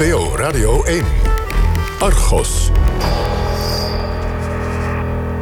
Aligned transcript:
NPO 0.00 0.36
Radio 0.36 0.84
1. 0.84 1.04
Argos. 1.98 2.70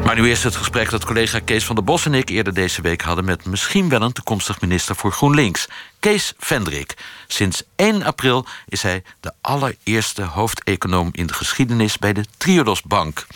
Maar 0.05 0.15
nu 0.15 0.29
eerst 0.29 0.43
het 0.43 0.57
gesprek 0.57 0.91
dat 0.91 1.05
collega 1.05 1.41
Kees 1.45 1.65
van 1.65 1.75
der 1.75 1.85
Bos 1.85 2.07
en 2.07 2.15
ik 2.15 2.29
eerder 2.29 2.55
deze 2.55 2.83
week 2.83 3.03
hadden 3.03 3.25
met 3.25 3.47
misschien 3.47 3.89
wel 3.89 4.03
een 4.03 4.13
toekomstig 4.13 4.61
minister 4.61 4.97
voor 4.97 5.13
GroenLinks, 5.13 5.69
Kees 6.01 6.35
Vendrik. 6.39 6.95
Sinds 7.27 7.63
1 7.77 8.03
april 8.03 8.47
is 8.69 8.83
hij 8.83 9.03
de 9.21 9.33
allereerste 9.41 10.23
hoofdeconoom 10.23 11.09
in 11.13 11.27
de 11.27 11.35
geschiedenis 11.35 11.99
bij 11.99 12.13
de 12.13 12.25
Triodos 12.37 12.83
Bank. 12.83 13.27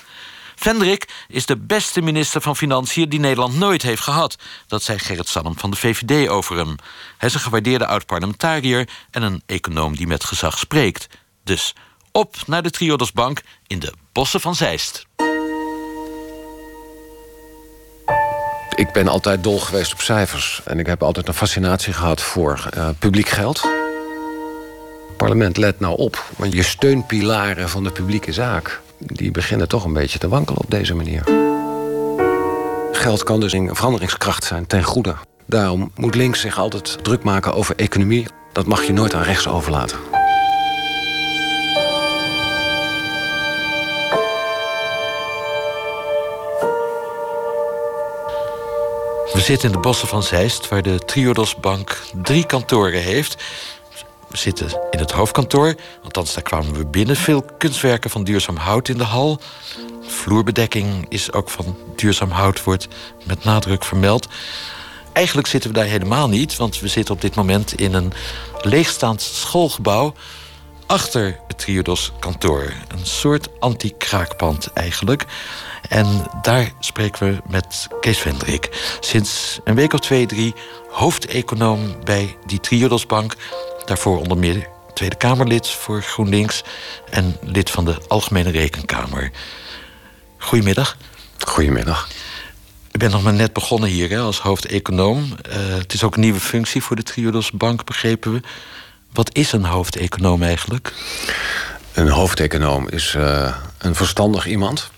Vendrik 0.62 1.08
is 1.28 1.46
de 1.46 1.56
beste 1.56 2.00
minister 2.00 2.40
van 2.40 2.56
Financiën 2.56 3.08
die 3.08 3.20
Nederland 3.20 3.54
nooit 3.54 3.82
heeft 3.82 4.02
gehad. 4.02 4.36
Dat 4.66 4.82
zei 4.82 4.98
Gerrit 4.98 5.28
Salm 5.28 5.58
van 5.58 5.70
de 5.70 5.76
VVD 5.76 6.28
over 6.28 6.56
hem. 6.56 6.76
Hij 7.18 7.28
is 7.28 7.34
een 7.34 7.40
gewaardeerde 7.40 7.86
oud-parlementariër 7.86 8.88
en 9.10 9.22
een 9.22 9.42
econoom 9.46 9.96
die 9.96 10.06
met 10.06 10.24
gezag 10.24 10.58
spreekt. 10.58 11.06
Dus 11.44 11.74
op 12.12 12.36
naar 12.46 12.62
de 12.62 12.70
Triodos 12.70 13.12
Bank 13.12 13.40
in 13.66 13.78
de 13.78 13.92
bossen 14.12 14.40
van 14.40 14.54
Zeist. 14.54 15.06
Ik 18.74 18.92
ben 18.92 19.08
altijd 19.08 19.42
dol 19.42 19.60
geweest 19.60 19.92
op 19.92 20.00
cijfers. 20.00 20.60
En 20.64 20.78
ik 20.78 20.86
heb 20.86 21.02
altijd 21.02 21.28
een 21.28 21.34
fascinatie 21.34 21.92
gehad 21.92 22.20
voor 22.20 22.68
uh, 22.76 22.88
publiek 22.98 23.28
geld. 23.28 23.62
Het 23.62 25.16
parlement 25.16 25.56
let 25.56 25.80
nou 25.80 25.96
op, 25.96 26.24
want 26.36 26.52
je 26.52 26.62
steunpilaren 26.62 27.68
van 27.68 27.84
de 27.84 27.90
publieke 27.90 28.32
zaak... 28.32 28.81
die 29.06 29.30
beginnen 29.30 29.68
toch 29.68 29.84
een 29.84 29.92
beetje 29.92 30.18
te 30.18 30.28
wankelen 30.28 30.60
op 30.60 30.70
deze 30.70 30.94
manier. 30.94 31.22
Geld 32.92 33.22
kan 33.22 33.40
dus 33.40 33.52
een 33.52 33.76
veranderingskracht 33.76 34.44
zijn 34.44 34.66
ten 34.66 34.82
goede. 34.82 35.14
Daarom 35.46 35.90
moet 35.94 36.14
links 36.14 36.40
zich 36.40 36.58
altijd 36.58 37.04
druk 37.04 37.22
maken 37.22 37.54
over 37.54 37.76
economie. 37.76 38.26
Dat 38.52 38.66
mag 38.66 38.84
je 38.84 38.92
nooit 38.92 39.14
aan 39.14 39.22
rechts 39.22 39.48
overlaten. 39.48 39.98
We 49.32 49.40
zitten 49.40 49.68
in 49.68 49.74
de 49.74 49.80
bossen 49.80 50.08
van 50.08 50.22
Zeist, 50.22 50.68
waar 50.68 50.82
de 50.82 50.98
Triodos 50.98 51.56
Bank 51.56 52.02
drie 52.22 52.46
kantoren 52.46 53.00
heeft. 53.00 53.42
We 54.32 54.38
zitten 54.38 54.80
in 54.90 54.98
het 54.98 55.10
hoofdkantoor, 55.10 55.74
althans 56.02 56.34
daar 56.34 56.42
kwamen 56.42 56.72
we 56.74 56.86
binnen. 56.86 57.16
Veel 57.16 57.44
kunstwerken 57.58 58.10
van 58.10 58.24
duurzaam 58.24 58.56
hout 58.56 58.88
in 58.88 58.98
de 58.98 59.04
hal. 59.04 59.40
Vloerbedekking 60.02 61.06
is 61.08 61.32
ook 61.32 61.50
van 61.50 61.76
duurzaam 61.96 62.30
hout, 62.30 62.64
wordt 62.64 62.88
met 63.24 63.44
nadruk 63.44 63.84
vermeld. 63.84 64.28
Eigenlijk 65.12 65.46
zitten 65.46 65.70
we 65.70 65.76
daar 65.76 65.86
helemaal 65.86 66.28
niet, 66.28 66.56
want 66.56 66.80
we 66.80 66.88
zitten 66.88 67.14
op 67.14 67.20
dit 67.20 67.34
moment 67.34 67.74
in 67.74 67.94
een 67.94 68.12
leegstaand 68.60 69.20
schoolgebouw 69.20 70.14
achter 70.86 71.38
het 71.46 71.58
Triodos 71.58 72.12
kantoor. 72.18 72.72
Een 72.88 73.06
soort 73.06 73.48
anti-kraakpand 73.60 74.72
eigenlijk. 74.72 75.26
En 75.88 76.26
daar 76.42 76.72
spreken 76.78 77.26
we 77.26 77.40
met 77.48 77.88
Kees 78.00 78.18
Vendrik. 78.18 78.96
Sinds 79.00 79.60
een 79.64 79.74
week 79.74 79.92
of 79.92 80.00
twee, 80.00 80.26
drie 80.26 80.54
hoofdeconoom 80.90 82.04
bij 82.04 82.36
die 82.46 82.60
Triodos 82.60 83.06
Bank. 83.06 83.34
Daarvoor 83.84 84.18
onder 84.18 84.38
meer 84.38 84.68
Tweede 84.94 85.16
Kamerlid 85.16 85.68
voor 85.68 86.02
GroenLinks... 86.02 86.62
en 87.10 87.36
lid 87.42 87.70
van 87.70 87.84
de 87.84 87.98
Algemene 88.08 88.50
Rekenkamer. 88.50 89.30
Goedemiddag. 90.38 90.96
Goedemiddag. 91.38 92.08
U 92.92 92.98
bent 92.98 93.12
nog 93.12 93.22
maar 93.22 93.32
net 93.32 93.52
begonnen 93.52 93.88
hier 93.88 94.10
hè, 94.10 94.18
als 94.18 94.38
hoofdeconoom. 94.38 95.18
Uh, 95.18 95.54
het 95.78 95.92
is 95.92 96.04
ook 96.04 96.14
een 96.14 96.20
nieuwe 96.20 96.40
functie 96.40 96.82
voor 96.82 96.96
de 96.96 97.02
Triodos 97.02 97.50
Bank, 97.50 97.84
begrepen 97.84 98.32
we. 98.32 98.40
Wat 99.12 99.34
is 99.34 99.52
een 99.52 99.64
hoofdeconoom 99.64 100.42
eigenlijk? 100.42 100.92
Een 101.92 102.08
hoofdeconoom 102.08 102.88
is 102.88 103.14
uh, 103.14 103.56
een 103.78 103.94
verstandig 103.94 104.46
iemand 104.46 104.90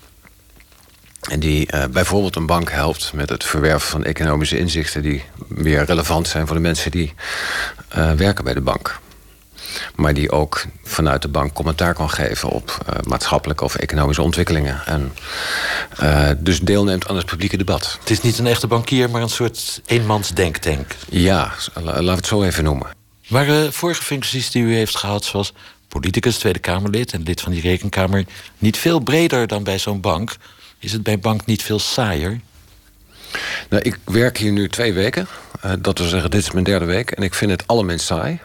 en 1.29 1.39
die 1.39 1.67
uh, 1.73 1.83
bijvoorbeeld 1.85 2.35
een 2.35 2.45
bank 2.45 2.71
helpt 2.71 3.13
met 3.13 3.29
het 3.29 3.43
verwerven 3.43 3.89
van 3.89 4.03
economische 4.03 4.57
inzichten 4.57 5.01
die 5.01 5.23
weer 5.47 5.85
relevant 5.85 6.27
zijn 6.27 6.47
voor 6.47 6.55
de 6.55 6.61
mensen 6.61 6.91
die 6.91 7.13
uh, 7.97 8.11
werken 8.11 8.43
bij 8.43 8.53
de 8.53 8.61
bank. 8.61 8.99
Maar 9.95 10.13
die 10.13 10.31
ook 10.31 10.65
vanuit 10.83 11.21
de 11.21 11.27
bank 11.27 11.53
commentaar 11.53 11.93
kan 11.93 12.09
geven 12.09 12.49
op 12.49 12.85
uh, 12.89 12.95
maatschappelijke 13.03 13.63
of 13.63 13.75
economische 13.75 14.21
ontwikkelingen. 14.21 14.81
En 14.85 15.13
dus 16.37 16.59
deelneemt 16.59 17.07
aan 17.07 17.15
het 17.15 17.25
publieke 17.25 17.57
debat. 17.57 17.97
Het 17.99 18.09
is 18.09 18.21
niet 18.21 18.37
een 18.37 18.47
echte 18.47 18.67
bankier, 18.67 19.09
maar 19.09 19.21
een 19.21 19.29
soort 19.29 19.81
eenmans 19.85 20.29
denktank. 20.29 20.95
Ja, 21.09 21.53
laten 21.73 22.05
we 22.05 22.11
het 22.11 22.27
zo 22.27 22.43
even 22.43 22.63
noemen. 22.63 22.87
Maar 23.27 23.71
vorige 23.71 24.03
functies 24.03 24.51
die 24.51 24.63
u 24.63 24.75
heeft 24.75 24.97
gehad, 24.97 25.25
zoals 25.25 25.53
politicus, 25.87 26.37
Tweede 26.37 26.59
Kamerlid 26.59 27.13
en 27.13 27.23
lid 27.23 27.41
van 27.41 27.51
die 27.51 27.61
rekenkamer, 27.61 28.25
niet 28.57 28.77
veel 28.77 28.99
breder 28.99 29.47
dan 29.47 29.63
bij 29.63 29.79
zo'n 29.79 30.01
bank. 30.01 30.35
Is 30.85 30.91
het 30.91 31.03
bij 31.03 31.19
bank 31.19 31.45
niet 31.45 31.63
veel 31.63 31.79
saaier? 31.79 32.39
Nou, 33.69 33.83
ik 33.83 33.99
werk 34.03 34.37
hier 34.37 34.51
nu 34.51 34.69
twee 34.69 34.93
weken. 34.93 35.27
Uh, 35.65 35.71
dat 35.79 35.97
wil 35.97 36.07
zeggen, 36.07 36.31
dit 36.31 36.41
is 36.41 36.51
mijn 36.51 36.63
derde 36.63 36.85
week. 36.85 37.11
En 37.11 37.23
ik 37.23 37.33
vind 37.33 37.51
het 37.51 37.67
allerminst 37.67 38.05
saai. 38.05 38.39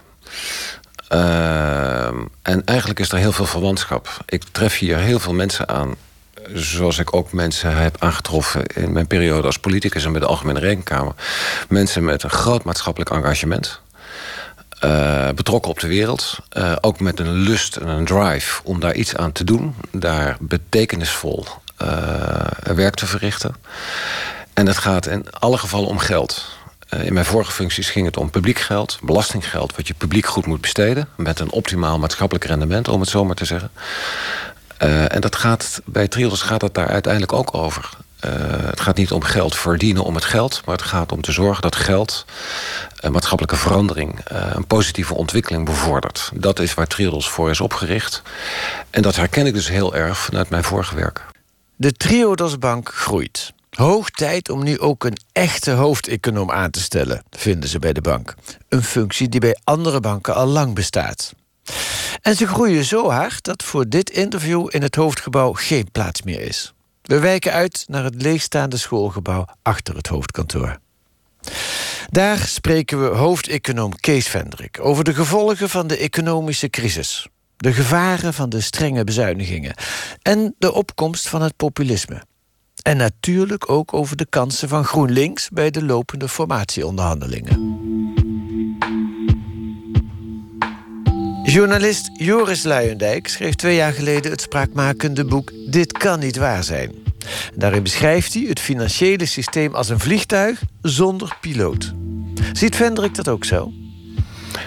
Uh, 1.13 2.07
en 2.43 2.65
eigenlijk 2.65 3.01
is 3.01 3.13
er 3.13 3.19
heel 3.19 3.33
veel 3.33 3.47
verwantschap. 3.47 4.17
Ik 4.27 4.43
tref 4.53 4.79
hier 4.79 4.99
heel 4.99 5.19
veel 5.19 5.33
mensen 5.33 5.69
aan. 5.69 5.95
Zoals 6.55 6.99
ik 6.99 7.15
ook 7.15 7.33
mensen 7.33 7.77
heb 7.77 7.97
aangetroffen 7.99 8.67
in 8.67 8.93
mijn 8.93 9.07
periode 9.07 9.47
als 9.47 9.59
politicus 9.59 10.05
en 10.05 10.13
bij 10.13 10.21
de 10.21 10.27
Algemene 10.27 10.61
Rekenkamer. 10.61 11.15
Mensen 11.69 12.05
met 12.05 12.23
een 12.23 12.31
groot 12.31 12.65
maatschappelijk 12.65 13.11
engagement. 13.11 13.81
Uh, 14.85 15.29
betrokken 15.29 15.71
op 15.71 15.81
de 15.81 15.89
wereld. 15.89 16.39
Ook 16.81 17.01
met 17.01 17.21
een 17.21 17.33
lust 17.33 17.77
en 17.77 17.89
een 17.89 18.05
drive 18.05 18.61
om 18.65 18.81
daar 18.81 18.95
iets 18.95 19.17
aan 19.17 19.33
te 19.33 19.45
doen. 19.45 19.75
Daar 19.93 20.37
betekenisvol 20.41 21.47
werk 22.75 22.95
te 22.95 23.07
verrichten. 23.07 23.55
En 24.55 24.67
het 24.67 24.79
gaat 24.79 25.07
in 25.07 25.31
alle 25.31 25.59
gevallen 25.59 25.89
om 25.89 25.99
geld. 25.99 26.59
Uh, 26.95 27.05
in 27.07 27.13
mijn 27.13 27.27
vorige 27.27 27.53
functies 27.53 27.91
ging 27.91 28.07
het 28.07 28.17
om 28.17 28.31
publiek 28.31 28.59
geld, 28.59 28.99
belastinggeld, 29.03 29.77
wat 29.77 29.89
je 29.89 29.95
publiek 29.95 30.27
goed 30.27 30.47
moet 30.47 30.61
besteden. 30.61 31.09
Met 31.17 31.41
een 31.41 31.51
optimaal 31.51 31.99
maatschappelijk 31.99 32.45
rendement, 32.47 32.89
om 32.89 33.01
het 33.01 33.09
zo 33.09 33.25
maar 33.25 33.35
te 33.35 33.45
zeggen. 33.45 33.71
Uh, 34.83 35.15
en 35.15 35.21
dat 35.21 35.37
gaat, 35.37 35.81
bij 35.85 36.09
Triodos 36.09 36.43
gaat 36.43 36.63
het 36.63 36.75
daar 36.75 36.89
uiteindelijk 36.89 37.33
ook 37.33 37.55
over. 37.55 37.91
Het 38.21 38.81
gaat 38.81 38.97
niet 38.97 39.13
om 39.13 39.23
geld 39.23 39.57
verdienen 39.57 40.05
om 40.05 40.15
het 40.15 40.25
geld, 40.25 40.63
maar 40.65 40.77
het 40.77 40.85
gaat 40.85 41.13
om 41.13 41.21
te 41.21 41.33
zorgen 41.33 41.63
dat 41.63 41.77
geld 41.77 42.25
een 42.97 43.13
maatschappelijke 43.13 43.57
verandering, 43.57 44.19
een 44.29 44.67
positieve 44.67 45.15
ontwikkeling 45.15 45.65
bevordert. 45.65 46.31
Dat 46.35 46.59
is 46.59 46.75
waar 46.75 46.87
Triodos 46.87 47.31
voor 47.31 47.51
is 47.51 47.61
opgericht. 47.61 48.23
En 48.91 49.03
dat 49.03 49.17
herken 49.17 49.47
ik 49.47 49.55
dus 49.55 49.69
heel 49.69 49.95
erg 49.95 50.19
vanuit 50.19 50.51
mijn 50.51 50.65
vorige 50.65 50.95
werk. 50.95 51.30
De 51.81 51.93
Triodosbank 51.93 52.89
groeit. 52.89 53.53
Hoog 53.71 54.11
tijd 54.11 54.49
om 54.51 54.65
nu 54.65 54.79
ook 54.79 55.05
een 55.05 55.17
echte 55.33 55.71
hoofdeconoom 55.71 56.51
aan 56.51 56.71
te 56.71 56.81
stellen, 56.81 57.23
vinden 57.31 57.69
ze 57.69 57.79
bij 57.79 57.93
de 57.93 58.01
bank. 58.01 58.35
Een 58.69 58.83
functie 58.83 59.29
die 59.29 59.41
bij 59.41 59.59
andere 59.65 60.01
banken 60.01 60.35
al 60.35 60.47
lang 60.47 60.75
bestaat. 60.75 61.35
En 62.23 62.37
ze 62.37 62.47
groeien 62.47 62.85
zo 62.85 63.11
hard 63.11 63.45
dat 63.45 63.63
voor 63.63 63.89
dit 63.89 64.11
interview 64.11 64.67
in 64.69 64.83
het 64.83 64.95
hoofdgebouw 64.95 65.53
geen 65.53 65.91
plaats 65.93 66.23
meer 66.23 66.41
is. 66.41 66.75
We 67.03 67.19
wijken 67.19 67.53
uit 67.53 67.85
naar 67.87 68.05
het 68.05 68.23
leegstaande 68.23 68.77
schoolgebouw 68.77 69.45
achter 69.63 69.97
het 69.97 70.07
hoofdkantoor. 70.07 70.79
Daar 72.11 72.39
spreken 72.39 73.03
we 73.03 73.17
hoofdeconoom 73.17 73.97
Kees 74.01 74.29
Vendrik 74.29 74.79
over 74.81 75.05
de 75.05 75.15
gevolgen 75.15 75.69
van 75.69 75.87
de 75.87 75.97
economische 75.97 76.71
crisis 76.71 77.29
de 77.61 77.73
gevaren 77.73 78.35
van 78.35 78.49
de 78.49 78.61
strenge 78.61 79.05
bezuinigingen 79.05 79.75
en 80.23 80.55
de 80.59 80.73
opkomst 80.73 81.29
van 81.29 81.43
het 81.43 81.57
populisme. 81.57 82.23
En 82.83 82.97
natuurlijk 82.97 83.71
ook 83.71 83.95
over 83.95 84.17
de 84.17 84.27
kansen 84.27 84.69
van 84.69 84.85
GroenLinks 84.85 85.49
bij 85.49 85.71
de 85.71 85.85
lopende 85.85 86.29
formatieonderhandelingen. 86.29 87.79
Journalist 91.43 92.11
Joris 92.13 92.63
Luijendijk 92.63 93.29
schreef 93.29 93.55
twee 93.55 93.77
jaar 93.77 93.93
geleden 93.93 94.31
het 94.31 94.41
spraakmakende 94.41 95.25
boek 95.25 95.53
Dit 95.67 95.93
kan 95.93 96.19
niet 96.19 96.37
waar 96.37 96.65
zijn. 96.65 96.93
Daarin 97.55 97.83
beschrijft 97.83 98.35
hij 98.35 98.43
het 98.43 98.61
financiële 98.61 99.27
systeem 99.27 99.75
als 99.75 99.89
een 99.89 100.01
vliegtuig 100.01 100.63
zonder 100.83 101.37
piloot. 101.41 101.95
Ziet 102.53 102.77
Vendrik 102.77 103.15
dat 103.15 103.29
ook 103.29 103.45
zo? 103.45 103.73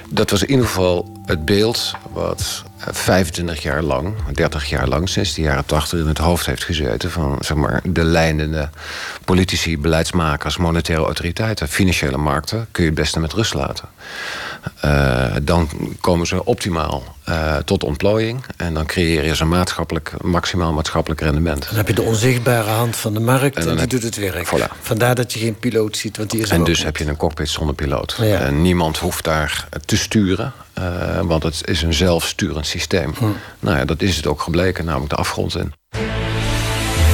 Dat 0.09 0.29
was 0.29 0.41
in 0.41 0.49
ieder 0.49 0.65
geval 0.65 1.11
het 1.25 1.45
beeld 1.45 1.93
wat 2.11 2.63
25 2.77 3.61
jaar 3.61 3.81
lang, 3.81 4.13
30 4.31 4.69
jaar 4.69 4.87
lang, 4.87 5.09
sinds 5.09 5.33
de 5.33 5.41
jaren 5.41 5.65
80 5.65 5.99
in 5.99 6.07
het 6.07 6.17
hoofd 6.17 6.45
heeft 6.45 6.63
gezeten 6.63 7.11
van 7.11 7.37
zeg 7.39 7.57
maar, 7.57 7.81
de 7.83 8.03
leidende 8.03 8.69
politici, 9.25 9.77
beleidsmakers, 9.77 10.57
monetaire 10.57 11.05
autoriteiten, 11.05 11.67
financiële 11.67 12.17
markten, 12.17 12.67
kun 12.71 12.83
je 12.83 12.89
het 12.89 12.99
beste 12.99 13.19
met 13.19 13.33
rust 13.33 13.53
laten. 13.53 13.89
Uh, 14.85 15.35
dan 15.41 15.69
komen 16.01 16.27
ze 16.27 16.45
optimaal 16.45 17.15
uh, 17.29 17.57
tot 17.57 17.83
ontplooiing. 17.83 18.43
En 18.57 18.73
dan 18.73 18.85
creëer 18.85 19.25
je 19.25 19.35
ze 19.35 19.45
maatschappelijk, 19.45 20.13
maximaal 20.21 20.73
maatschappelijk 20.73 21.21
rendement. 21.21 21.65
Dan 21.67 21.75
heb 21.77 21.87
je 21.87 21.93
de 21.93 22.01
onzichtbare 22.01 22.69
hand 22.69 22.95
van 22.95 23.13
de 23.13 23.19
markt 23.19 23.55
en, 23.55 23.69
en 23.69 23.77
die 23.77 23.87
doet 23.87 24.03
het 24.03 24.15
werk. 24.15 24.47
Voilà. 24.47 24.81
Vandaar 24.81 25.15
dat 25.15 25.33
je 25.33 25.39
geen 25.39 25.59
piloot 25.59 25.97
ziet, 25.97 26.17
want 26.17 26.29
die 26.29 26.41
is 26.41 26.49
En 26.49 26.63
dus 26.63 26.77
niet. 26.77 26.85
heb 26.85 26.97
je 26.97 27.05
een 27.05 27.17
cockpit 27.17 27.49
zonder 27.49 27.75
piloot. 27.75 28.15
Ja. 28.19 28.39
En 28.39 28.61
niemand 28.61 28.97
hoeft 28.97 29.23
daar 29.23 29.67
te 29.85 29.97
sturen. 29.97 30.53
Uh, 30.79 31.19
want 31.21 31.43
het 31.43 31.61
is 31.65 31.81
een 31.81 31.93
zelfsturend 31.93 32.67
systeem. 32.67 33.13
Hm. 33.17 33.25
Nou 33.59 33.77
ja, 33.77 33.85
dat 33.85 34.01
is 34.01 34.15
het 34.15 34.27
ook 34.27 34.41
gebleken, 34.41 34.85
namelijk 34.85 35.09
de 35.09 35.15
afgrond 35.15 35.55
in. 35.55 35.73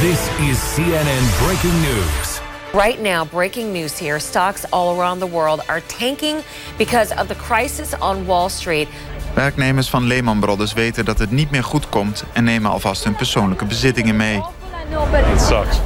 This 0.01 0.19
is 0.49 0.57
CNN 0.75 1.45
Breaking 1.45 1.81
News. 1.81 2.28
Right 2.73 3.01
now, 3.01 3.25
breaking 3.29 3.71
news 3.71 3.99
here. 3.99 4.19
Stocks 4.19 4.71
all 4.71 4.99
around 4.99 5.19
the 5.19 5.29
world 5.29 5.67
are 5.67 5.81
tanking 5.97 6.37
because 6.77 7.15
of 7.15 7.27
the 7.27 7.35
crisis 7.35 7.99
on 7.99 8.25
Wall 8.25 8.49
Street. 8.49 8.87
Werknemers 9.33 9.89
van 9.89 10.03
Lehman 10.03 10.39
Brothers 10.39 10.73
weten 10.73 11.05
dat 11.05 11.19
het 11.19 11.31
niet 11.31 11.51
meer 11.51 11.63
goed 11.63 11.89
komt 11.89 12.23
en 12.33 12.43
nemen 12.43 12.71
alvast 12.71 13.03
hun 13.03 13.15
persoonlijke 13.15 13.65
bezittingen 13.65 14.15
mee. 14.15 14.41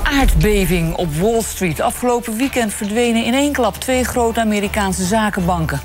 Aardbeving 0.04 0.96
op 0.96 1.14
Wall 1.16 1.42
Street. 1.42 1.82
Afgelopen 1.82 2.38
weekend 2.38 2.74
verdwenen 2.74 3.26
in 3.26 3.34
één 3.34 3.52
klap 3.52 3.76
twee 3.76 4.04
grote 4.04 4.40
Amerikaanse 4.40 5.06
zakenbanken. 5.06 5.82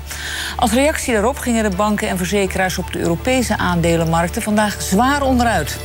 Als 0.55 0.71
reactie 0.71 1.13
daarop 1.13 1.37
gingen 1.37 1.69
de 1.69 1.75
banken 1.75 2.07
en 2.07 2.17
verzekeraars 2.17 2.77
op 2.77 2.91
de 2.91 2.99
Europese 2.99 3.57
aandelenmarkten 3.57 4.41
vandaag 4.41 4.81
zwaar 4.81 5.21
onderuit. 5.21 5.79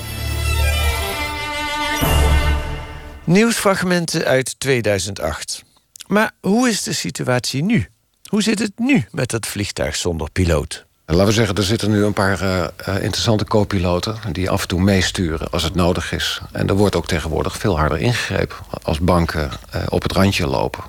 Nieuwsfragmenten 3.26 4.24
uit 4.24 4.54
2008. 4.58 5.64
Maar 6.06 6.30
hoe 6.40 6.68
is 6.68 6.82
de 6.82 6.92
situatie 6.92 7.62
nu? 7.62 7.88
Hoe 8.24 8.42
zit 8.42 8.58
het 8.58 8.72
nu 8.76 9.06
met 9.10 9.30
dat 9.30 9.46
vliegtuig 9.46 9.96
zonder 9.96 10.30
piloot? 10.30 10.84
Laten 11.06 11.26
we 11.26 11.32
zeggen, 11.32 11.54
er 11.54 11.62
zitten 11.62 11.90
nu 11.90 12.04
een 12.04 12.12
paar 12.12 12.42
uh, 12.42 12.66
interessante 13.02 13.44
co-piloten... 13.44 14.16
die 14.32 14.50
af 14.50 14.62
en 14.62 14.68
toe 14.68 14.80
meesturen 14.80 15.50
als 15.50 15.62
het 15.62 15.74
nodig 15.74 16.12
is. 16.12 16.40
En 16.52 16.68
er 16.68 16.74
wordt 16.74 16.96
ook 16.96 17.06
tegenwoordig 17.06 17.56
veel 17.56 17.78
harder 17.78 17.98
ingegrepen... 17.98 18.56
als 18.82 19.00
banken 19.00 19.50
uh, 19.74 19.82
op 19.88 20.02
het 20.02 20.12
randje 20.12 20.46
lopen. 20.46 20.84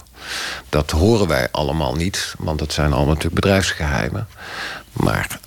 Dat 0.70 0.92
horen 0.92 1.28
wij 1.28 1.48
allemaal 1.52 1.96
niet, 1.96 2.36
want 2.38 2.60
dat 2.60 2.74
zijn 2.74 2.94
allemaal 2.94 3.14
natuurlijk 3.14 3.42
bedrijfsgeheimen. 3.42 4.28
Maar 4.92 5.40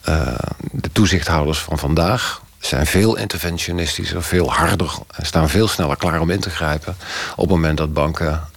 de 0.73 0.93
toezichthouders 0.93 1.59
van 1.59 1.79
vandaag 1.79 2.43
zijn 2.59 2.87
veel 2.87 3.17
interventionistischer, 3.17 4.23
veel 4.23 4.53
harder... 4.53 4.95
en 5.15 5.27
staan 5.27 5.49
veel 5.49 5.69
sneller 5.69 5.97
klaar 5.97 6.21
om 6.21 6.31
in 6.31 6.41
te 6.41 6.51
grijpen... 6.51 6.97
op 7.33 7.39
het 7.39 7.49
moment 7.49 7.79
dat 7.79 7.93
banken 7.93 8.49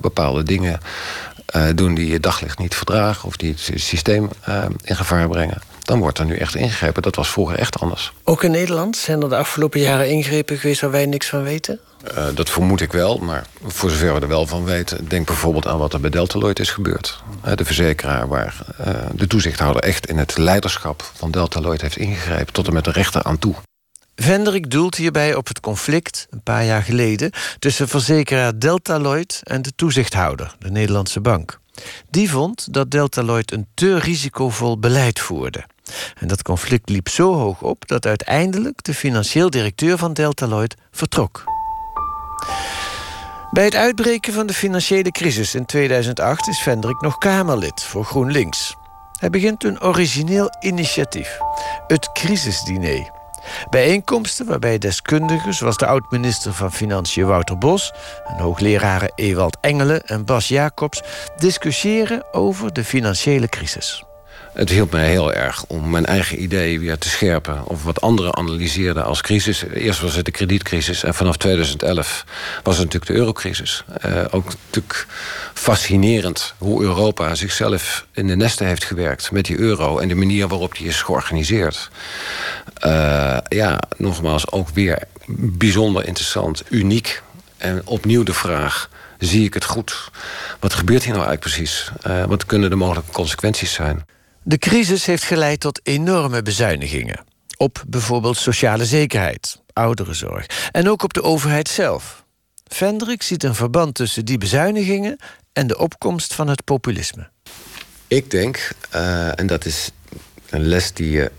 bepaalde 0.00 0.42
dingen 0.42 0.80
uh, 1.56 1.62
doen 1.74 1.94
die 1.94 2.10
je 2.10 2.20
daglicht 2.20 2.58
niet 2.58 2.74
verdragen... 2.74 3.28
of 3.28 3.36
die 3.36 3.50
het 3.50 3.80
systeem 3.80 4.30
uh, 4.48 4.64
in 4.82 4.96
gevaar 4.96 5.28
brengen... 5.28 5.69
dan 5.90 5.98
wordt 5.98 6.18
er 6.18 6.24
nu 6.24 6.36
echt 6.36 6.54
ingegrepen. 6.54 7.02
Dat 7.02 7.16
was 7.16 7.30
vroeger 7.30 7.58
echt 7.58 7.80
anders. 7.80 8.12
Ook 8.24 8.42
in 8.42 8.50
Nederland 8.50 8.96
zijn 8.96 9.22
er 9.22 9.28
de 9.28 9.36
afgelopen 9.36 9.80
jaren 9.80 10.08
ingrepen 10.08 10.58
geweest... 10.58 10.80
waar 10.80 10.90
wij 10.90 11.06
niks 11.06 11.28
van 11.28 11.42
weten? 11.42 11.80
Uh, 12.16 12.26
dat 12.34 12.50
vermoed 12.50 12.80
ik 12.80 12.92
wel, 12.92 13.18
maar 13.18 13.46
voor 13.66 13.90
zover 13.90 14.14
we 14.14 14.20
er 14.20 14.28
wel 14.28 14.46
van 14.46 14.64
weten... 14.64 15.08
denk 15.08 15.26
bijvoorbeeld 15.26 15.66
aan 15.66 15.78
wat 15.78 15.92
er 15.92 16.00
bij 16.00 16.10
Deltaloid 16.10 16.58
is 16.58 16.70
gebeurd. 16.70 17.22
de 17.54 17.64
verzekeraar 17.64 18.28
waar 18.28 18.56
de 19.14 19.26
toezichthouder 19.26 19.82
echt 19.82 20.06
in 20.06 20.18
het 20.18 20.38
leiderschap 20.38 21.10
van 21.14 21.30
Deltaloid 21.30 21.80
heeft 21.80 21.96
ingegrepen... 21.96 22.52
tot 22.52 22.66
en 22.66 22.72
met 22.72 22.84
de 22.84 22.92
rechter 22.92 23.22
aan 23.22 23.38
toe. 23.38 23.54
Vendrik 24.14 24.70
doelt 24.70 24.94
hierbij 24.94 25.34
op 25.34 25.48
het 25.48 25.60
conflict, 25.60 26.26
een 26.30 26.42
paar 26.42 26.64
jaar 26.64 26.82
geleden... 26.82 27.30
tussen 27.58 27.88
verzekeraar 27.88 28.58
Deltaloid 28.58 29.40
en 29.42 29.62
de 29.62 29.72
toezichthouder, 29.76 30.54
de 30.58 30.70
Nederlandse 30.70 31.20
bank. 31.20 31.58
Die 32.10 32.30
vond 32.30 32.72
dat 32.72 32.90
Deltaloid 32.90 33.52
een 33.52 33.66
te 33.74 33.98
risicovol 33.98 34.78
beleid 34.78 35.20
voerde. 35.20 35.64
En 36.18 36.28
dat 36.28 36.42
conflict 36.42 36.88
liep 36.88 37.08
zo 37.08 37.34
hoog 37.34 37.62
op 37.62 37.88
dat 37.88 38.06
uiteindelijk 38.06 38.82
de 38.84 38.94
financieel 38.94 39.50
directeur 39.50 39.98
van 39.98 40.12
Deltaloid 40.12 40.74
vertrok. 40.90 41.44
Bij 43.50 43.64
het 43.64 43.74
uitbreken 43.74 44.32
van 44.32 44.46
de 44.46 44.52
financiële 44.52 45.10
crisis 45.10 45.54
in 45.54 45.66
2008 45.66 46.48
is 46.48 46.58
Vendrik 46.58 47.00
nog 47.00 47.18
Kamerlid 47.18 47.82
voor 47.82 48.04
GroenLinks. 48.04 48.76
Hij 49.18 49.30
begint 49.30 49.64
een 49.64 49.82
origineel 49.82 50.50
initiatief: 50.60 51.38
het 51.86 52.12
crisisdiner. 52.12 53.19
Bijeenkomsten 53.70 54.46
waarbij 54.46 54.78
deskundigen 54.78 55.54
zoals 55.54 55.76
de 55.76 55.86
oud-minister 55.86 56.52
van 56.52 56.72
Financiën 56.72 57.26
Wouter 57.26 57.58
Bos... 57.58 57.92
en 58.26 58.36
hoogleraren 58.42 59.12
Ewald 59.14 59.58
Engelen 59.60 60.02
en 60.06 60.24
Bas 60.24 60.48
Jacobs... 60.48 61.02
discussiëren 61.36 62.24
over 62.32 62.72
de 62.72 62.84
financiële 62.84 63.48
crisis. 63.48 64.04
Het 64.52 64.70
hielp 64.70 64.92
mij 64.92 65.08
heel 65.08 65.32
erg 65.32 65.64
om 65.66 65.90
mijn 65.90 66.06
eigen 66.06 66.42
idee 66.42 66.80
weer 66.80 66.98
te 66.98 67.08
scherpen... 67.08 67.66
of 67.66 67.84
wat 67.84 68.00
anderen 68.00 68.36
analyseerden 68.36 69.04
als 69.04 69.20
crisis. 69.20 69.64
Eerst 69.74 70.00
was 70.00 70.14
het 70.14 70.24
de 70.24 70.30
kredietcrisis 70.30 71.02
en 71.02 71.14
vanaf 71.14 71.36
2011 71.36 72.24
was 72.62 72.76
het 72.76 72.84
natuurlijk 72.84 73.12
de 73.12 73.18
eurocrisis. 73.18 73.84
Uh, 74.06 74.24
ook 74.30 74.44
natuurlijk 74.44 75.06
fascinerend 75.54 76.54
hoe 76.58 76.82
Europa 76.82 77.34
zichzelf 77.34 78.06
in 78.12 78.26
de 78.26 78.36
nesten 78.36 78.66
heeft 78.66 78.84
gewerkt... 78.84 79.30
met 79.30 79.44
die 79.44 79.58
euro 79.58 79.98
en 79.98 80.08
de 80.08 80.14
manier 80.14 80.48
waarop 80.48 80.76
die 80.76 80.86
is 80.86 81.02
georganiseerd. 81.02 81.90
Uh, 82.86 83.29
ja, 83.50 83.80
nogmaals, 83.96 84.50
ook 84.50 84.68
weer 84.68 85.02
bijzonder 85.36 86.06
interessant, 86.06 86.62
uniek. 86.68 87.22
En 87.56 87.86
opnieuw 87.86 88.22
de 88.22 88.34
vraag, 88.34 88.90
zie 89.18 89.44
ik 89.44 89.54
het 89.54 89.64
goed? 89.64 90.10
Wat 90.60 90.74
gebeurt 90.74 91.04
hier 91.04 91.14
nou 91.14 91.26
eigenlijk 91.26 91.54
precies? 91.54 91.90
Uh, 92.06 92.24
wat 92.24 92.46
kunnen 92.46 92.70
de 92.70 92.76
mogelijke 92.76 93.12
consequenties 93.12 93.72
zijn? 93.72 94.04
De 94.42 94.58
crisis 94.58 95.06
heeft 95.06 95.22
geleid 95.22 95.60
tot 95.60 95.80
enorme 95.82 96.42
bezuinigingen. 96.42 97.24
Op 97.56 97.82
bijvoorbeeld 97.86 98.36
sociale 98.36 98.84
zekerheid, 98.84 99.60
ouderenzorg 99.72 100.46
en 100.70 100.88
ook 100.88 101.02
op 101.02 101.12
de 101.12 101.22
overheid 101.22 101.68
zelf. 101.68 102.24
Vendrik 102.66 103.22
ziet 103.22 103.44
een 103.44 103.54
verband 103.54 103.94
tussen 103.94 104.24
die 104.24 104.38
bezuinigingen 104.38 105.16
en 105.52 105.66
de 105.66 105.78
opkomst 105.78 106.34
van 106.34 106.48
het 106.48 106.64
populisme. 106.64 107.28
Ik 108.06 108.30
denk, 108.30 108.70
uh, 108.94 109.38
en 109.38 109.46
dat 109.46 109.64
is 109.64 109.90
een 110.50 110.66
les 110.66 110.92
die 110.92 111.10
je, 111.10 111.30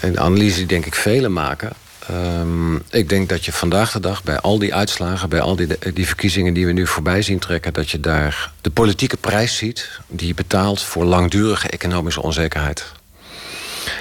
een 0.00 0.20
analyse 0.20 0.56
die 0.56 0.66
denk 0.66 0.86
ik 0.86 0.94
velen 0.94 1.32
maken. 1.32 1.72
Um, 2.10 2.82
ik 2.90 3.08
denk 3.08 3.28
dat 3.28 3.44
je 3.44 3.52
vandaag 3.52 3.92
de 3.92 4.00
dag 4.00 4.22
bij 4.22 4.38
al 4.38 4.58
die 4.58 4.74
uitslagen, 4.74 5.28
bij 5.28 5.40
al 5.40 5.56
die, 5.56 5.92
die 5.94 6.06
verkiezingen 6.06 6.54
die 6.54 6.66
we 6.66 6.72
nu 6.72 6.86
voorbij 6.86 7.22
zien 7.22 7.38
trekken, 7.38 7.72
dat 7.72 7.90
je 7.90 8.00
daar 8.00 8.52
de 8.60 8.70
politieke 8.70 9.16
prijs 9.16 9.56
ziet 9.56 10.00
die 10.06 10.26
je 10.26 10.34
betaalt 10.34 10.82
voor 10.82 11.04
langdurige 11.04 11.68
economische 11.68 12.22
onzekerheid. 12.22 12.84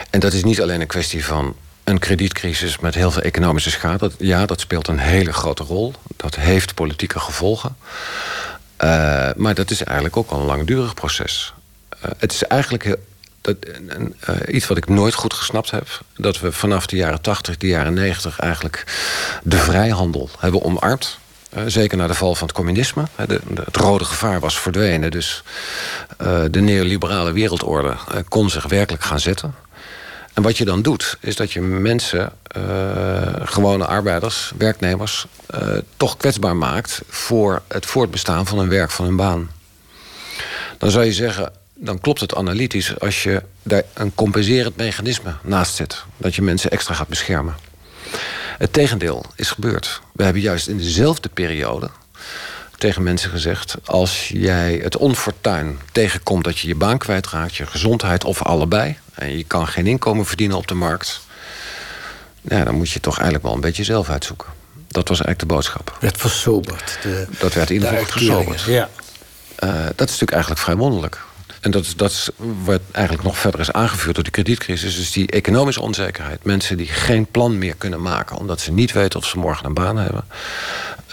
En 0.10 0.20
dat 0.20 0.34
is 0.34 0.44
niet 0.44 0.62
alleen 0.62 0.82
een 0.82 0.88
kwestie 0.88 1.26
van 1.26 1.56
een 1.84 2.00
kredietcrisis 2.00 2.80
met 2.80 2.96
heel 2.96 3.12
veel 3.12 3.22
economische 3.22 3.70
schade. 3.70 4.12
Ja, 4.18 4.46
dat 4.46 4.60
speelt 4.60 4.88
een 4.88 5.00
hele 5.00 5.34
grote 5.34 5.64
rol. 5.64 5.94
Dat 6.16 6.36
heeft 6.36 6.74
politieke 6.74 7.20
gevolgen. 7.20 7.76
Uh, 8.84 9.30
maar 9.36 9.54
dat 9.54 9.72
is 9.72 9.84
eigenlijk 9.84 10.18
ook 10.18 10.30
al 10.30 10.40
een 10.40 10.46
langdurig 10.46 10.94
proces. 10.94 11.54
Uh, 12.06 12.12
het 12.18 12.32
is 12.32 12.44
eigenlijk 12.44 12.98
uh, 13.48 14.36
iets 14.48 14.68
wat 14.68 14.78
ik 14.78 14.88
nooit 14.88 15.14
goed 15.14 15.34
gesnapt 15.34 15.72
heb. 15.72 15.88
Dat 16.16 16.40
we 16.40 16.52
vanaf 16.52 16.86
de 16.86 16.96
jaren 16.96 17.22
80, 17.22 17.58
de 17.58 17.68
jaren 17.68 17.94
90 17.94 18.40
eigenlijk 18.40 18.84
de 19.44 19.58
vrijhandel 19.58 20.30
hebben 20.40 20.64
omarmd. 20.64 21.18
Uh, 21.58 21.64
zeker 21.68 21.98
na 21.98 22.08
de 22.08 22.14
val 22.14 22.36
van 22.36 22.48
het 22.48 22.56
communisme. 22.56 23.04
De, 23.28 23.40
het 23.64 23.76
rode 23.76 24.06
gevaar 24.06 24.40
was 24.40 24.60
verdwenen. 24.60 25.12
Dus 25.12 25.44
uh, 26.22 26.42
de 26.52 26.60
neoliberale 26.60 27.32
wereldorde 27.32 27.96
kon 28.28 28.50
zich 28.50 28.66
werkelijk 28.68 29.04
gaan 29.04 29.20
zetten. 29.20 29.56
En 30.34 30.44
wat 30.44 30.58
je 30.58 30.66
dan 30.66 30.82
doet, 30.82 31.18
is 31.20 31.36
dat 31.36 31.52
je 31.52 31.62
mensen, 31.62 32.32
gewone 33.44 33.86
arbeiders, 33.86 34.52
werknemers... 34.58 35.26
toch 35.98 36.18
kwetsbaar 36.18 36.56
maakt 36.56 37.02
voor 37.10 37.62
het 37.68 37.86
voortbestaan 37.86 38.46
van 38.46 38.58
hun 38.58 38.70
werk, 38.70 38.92
van 38.92 39.06
hun 39.06 39.16
baan. 39.16 39.50
Dan 40.78 40.92
zou 40.92 41.06
je 41.06 41.14
zeggen, 41.14 41.52
dan 41.80 42.00
klopt 42.00 42.20
het 42.20 42.36
analytisch 42.36 43.00
als 43.00 43.24
je 43.24 43.42
daar 43.64 43.84
een 43.94 44.16
compenserend 44.16 44.76
mechanisme 44.76 45.36
naast 45.42 45.76
zet. 45.76 46.04
Dat 46.18 46.36
je 46.36 46.42
mensen 46.42 46.72
extra 46.72 46.94
gaat 46.94 47.08
beschermen. 47.08 47.56
Het 48.58 48.74
tegendeel 48.74 49.26
is 49.36 49.50
gebeurd. 49.50 50.02
We 50.14 50.24
hebben 50.24 50.42
juist 50.42 50.68
in 50.68 50.78
dezelfde 50.78 51.30
periode 51.30 51.90
tegen 52.78 53.04
mensen 53.04 53.30
gezegd... 53.30 53.76
als 53.86 54.28
jij 54.34 54.80
het 54.84 54.98
onfortuin 54.98 55.80
tegenkomt 55.92 56.44
dat 56.44 56.60
je 56.60 56.68
je 56.68 56.76
baan 56.76 56.98
kwijtraakt... 56.98 57.56
je 57.56 57.66
gezondheid 57.66 58.24
of 58.24 58.44
allebei... 58.44 58.98
en 59.14 59.38
je 59.38 59.44
kan 59.44 59.68
geen 59.68 59.88
inkomen 59.88 60.26
verdienen 60.26 60.58
op 60.58 60.68
de 60.68 60.74
markt... 60.74 61.26
Ja, 62.42 62.64
dan 62.64 62.76
moet 62.76 62.90
je 62.90 63.00
toch 63.00 63.14
eigenlijk 63.14 63.44
wel 63.44 63.54
een 63.54 63.62
beetje 63.62 63.84
zelf 63.84 64.10
uitzoeken. 64.10 64.48
Dat 64.88 65.08
was 65.08 65.22
eigenlijk 65.22 65.40
de 65.40 65.56
boodschap. 65.56 65.98
Werd 66.00 66.18
versoberd. 66.18 66.98
De, 67.02 67.28
dat 67.40 67.54
werd 67.54 67.70
in 67.70 67.76
ieder 67.76 67.90
geval 67.90 68.06
versoberd. 68.06 68.62
Ja. 68.62 68.90
Uh, 69.64 69.70
dat 69.74 69.86
is 69.86 70.20
natuurlijk 70.20 70.32
eigenlijk 70.32 70.62
vrij 70.62 70.76
wonderlijk. 70.76 71.26
En 71.62 71.72
dat 71.72 71.94
dat 71.96 72.12
is 72.12 72.30
wat 72.64 72.82
eigenlijk 72.92 73.26
nog 73.26 73.38
verder 73.38 73.60
is 73.60 73.72
aangevuurd 73.72 74.16
door 74.16 74.24
de 74.24 74.32
kredietcrisis. 74.32 74.96
Dus 74.96 75.12
die 75.12 75.32
economische 75.32 75.82
onzekerheid. 75.82 76.44
Mensen 76.44 76.78
die 76.78 76.88
geen 76.88 77.26
plan 77.26 77.58
meer 77.58 77.76
kunnen 77.76 78.02
maken... 78.02 78.38
omdat 78.38 78.60
ze 78.60 78.72
niet 78.72 78.92
weten 78.92 79.20
of 79.20 79.26
ze 79.26 79.38
morgen 79.38 79.66
een 79.66 79.74
baan 79.74 79.98
hebben. 79.98 80.24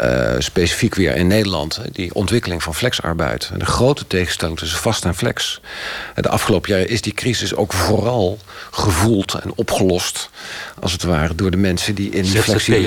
Uh, 0.02 0.34
specifiek 0.38 0.94
weer 0.94 1.16
in 1.16 1.26
Nederland, 1.26 1.80
die 1.92 2.14
ontwikkeling 2.14 2.62
van 2.62 2.74
flexarbeid. 2.74 3.50
En 3.52 3.58
de 3.58 3.64
grote 3.66 4.06
tegenstelling 4.06 4.58
tussen 4.58 4.78
vast 4.78 5.04
en 5.04 5.14
flex. 5.14 5.60
De 6.14 6.28
afgelopen 6.28 6.70
jaren 6.70 6.88
is 6.88 7.00
die 7.00 7.12
crisis 7.12 7.54
ook 7.54 7.72
vooral 7.72 8.38
gevoeld 8.70 9.34
en 9.34 9.52
opgelost, 9.54 10.30
als 10.80 10.92
het 10.92 11.02
ware, 11.02 11.34
door 11.34 11.50
de 11.50 11.56
mensen 11.56 11.94
die 11.94 12.10
in 12.10 12.24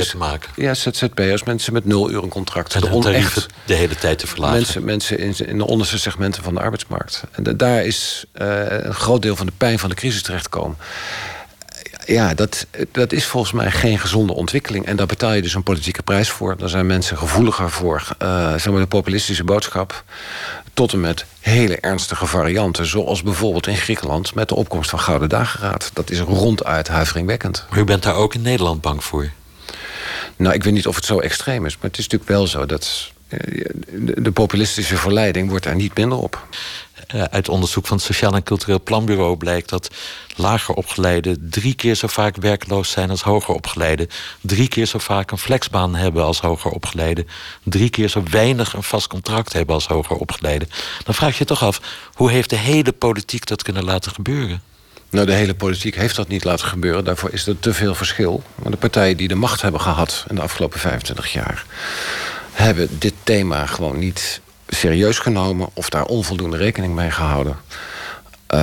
te 0.09 0.17
maken. 0.17 0.49
Ja, 0.55 0.73
ZZP'ers, 0.73 1.43
mensen 1.43 1.73
met 1.73 1.85
nul 1.85 2.11
uur 2.11 2.21
contract. 2.27 2.73
En 2.73 2.81
de, 2.81 3.45
de 3.65 3.73
hele 3.73 3.95
tijd 3.95 4.19
te 4.19 4.27
verlagen. 4.27 4.55
Mensen, 4.55 4.83
mensen 4.83 5.19
in, 5.19 5.35
in 5.47 5.57
de 5.57 5.67
onderste 5.67 5.99
segmenten 5.99 6.43
van 6.43 6.53
de 6.53 6.59
arbeidsmarkt. 6.59 7.23
En 7.31 7.57
daar 7.57 7.85
is 7.85 8.25
uh, 8.41 8.63
een 8.67 8.93
groot 8.93 9.21
deel 9.21 9.35
van 9.35 9.45
de 9.45 9.53
pijn 9.57 9.79
van 9.79 9.89
de 9.89 9.95
crisis 9.95 10.21
terechtgekomen 10.21 10.77
ja, 12.07 12.33
dat, 12.33 12.65
dat 12.91 13.11
is 13.11 13.25
volgens 13.25 13.53
mij 13.53 13.71
geen 13.71 13.99
gezonde 13.99 14.33
ontwikkeling. 14.33 14.85
En 14.85 14.95
daar 14.95 15.05
betaal 15.05 15.33
je 15.33 15.41
dus 15.41 15.53
een 15.53 15.63
politieke 15.63 16.03
prijs 16.03 16.29
voor. 16.29 16.57
Daar 16.57 16.69
zijn 16.69 16.85
mensen 16.85 17.17
gevoeliger 17.17 17.71
voor. 17.71 18.07
Uh, 18.21 18.49
zeg 18.49 18.69
maar 18.69 18.81
de 18.81 18.87
populistische 18.87 19.43
boodschap. 19.43 20.03
Tot 20.73 20.93
en 20.93 20.99
met 20.99 21.25
hele 21.39 21.77
ernstige 21.79 22.25
varianten. 22.25 22.85
Zoals 22.85 23.23
bijvoorbeeld 23.23 23.67
in 23.67 23.77
Griekenland 23.77 24.35
met 24.35 24.49
de 24.49 24.55
opkomst 24.55 24.89
van 24.89 24.99
Gouden 24.99 25.29
Dageraad. 25.29 25.91
Dat 25.93 26.09
is 26.09 26.19
ronduit 26.19 26.87
huiveringwekkend. 26.87 27.65
Maar 27.69 27.79
u 27.79 27.83
bent 27.83 28.03
daar 28.03 28.15
ook 28.15 28.33
in 28.33 28.41
Nederland 28.41 28.81
bang 28.81 29.03
voor? 29.03 29.29
Nou, 30.35 30.55
ik 30.55 30.63
weet 30.63 30.73
niet 30.73 30.87
of 30.87 30.95
het 30.95 31.05
zo 31.05 31.19
extreem 31.19 31.65
is. 31.65 31.73
Maar 31.73 31.89
het 31.89 31.97
is 31.97 32.03
natuurlijk 32.03 32.29
wel 32.29 32.47
zo 32.47 32.65
dat 32.65 33.11
eh, 33.13 33.16
de 34.17 34.31
populistische 34.33 34.97
verleiding 34.97 35.49
wordt 35.49 35.63
daar 35.63 35.75
niet 35.75 35.97
minder 35.97 36.17
op. 36.17 36.47
Eh, 37.07 37.23
uit 37.23 37.49
onderzoek 37.49 37.87
van 37.87 37.97
het 37.97 38.05
Sociaal 38.05 38.33
en 38.33 38.43
Cultureel 38.43 38.81
Planbureau 38.83 39.37
blijkt 39.37 39.69
dat 39.69 39.89
lager 40.35 40.75
opgeleiden 40.75 41.47
drie 41.49 41.73
keer 41.73 41.95
zo 41.95 42.07
vaak 42.07 42.35
werkloos 42.35 42.91
zijn 42.91 43.09
als 43.09 43.21
hoger 43.21 43.53
opgeleiden. 43.53 44.07
Drie 44.41 44.67
keer 44.67 44.85
zo 44.85 44.97
vaak 44.97 45.31
een 45.31 45.37
flexbaan 45.37 45.95
hebben 45.95 46.23
als 46.23 46.39
hoger 46.39 46.71
opgeleiden. 46.71 47.27
Drie 47.63 47.89
keer 47.89 48.07
zo 48.07 48.23
weinig 48.29 48.73
een 48.73 48.83
vast 48.83 49.07
contract 49.07 49.53
hebben 49.53 49.75
als 49.75 49.87
hoger 49.87 50.15
opgeleiden. 50.15 50.69
Dan 51.03 51.13
vraag 51.13 51.31
je 51.31 51.37
je 51.37 51.45
toch 51.45 51.63
af, 51.63 51.81
hoe 52.13 52.31
heeft 52.31 52.49
de 52.49 52.55
hele 52.55 52.91
politiek 52.91 53.45
dat 53.45 53.63
kunnen 53.63 53.83
laten 53.83 54.11
gebeuren? 54.11 54.61
Nou, 55.09 55.25
de 55.25 55.33
hele 55.33 55.55
politiek 55.55 55.95
heeft 55.95 56.15
dat 56.15 56.27
niet 56.27 56.43
laten 56.43 56.67
gebeuren. 56.67 57.03
Daarvoor 57.03 57.33
is 57.33 57.47
er 57.47 57.59
te 57.59 57.73
veel 57.73 57.95
verschil. 57.95 58.43
Maar 58.55 58.71
de 58.71 58.77
partijen 58.77 59.17
die 59.17 59.27
de 59.27 59.35
macht 59.35 59.61
hebben 59.61 59.81
gehad 59.81 60.25
in 60.29 60.35
de 60.35 60.41
afgelopen 60.41 60.79
25 60.79 61.33
jaar... 61.33 61.65
hebben 62.57 62.99
dit 62.99 63.13
thema 63.23 63.65
gewoon 63.65 63.99
niet 63.99 64.41
serieus 64.67 65.19
genomen 65.19 65.69
of 65.73 65.89
daar 65.89 66.05
onvoldoende 66.05 66.57
rekening 66.57 66.95
mee 66.95 67.11
gehouden. 67.11 67.57
Uh, 68.53 68.59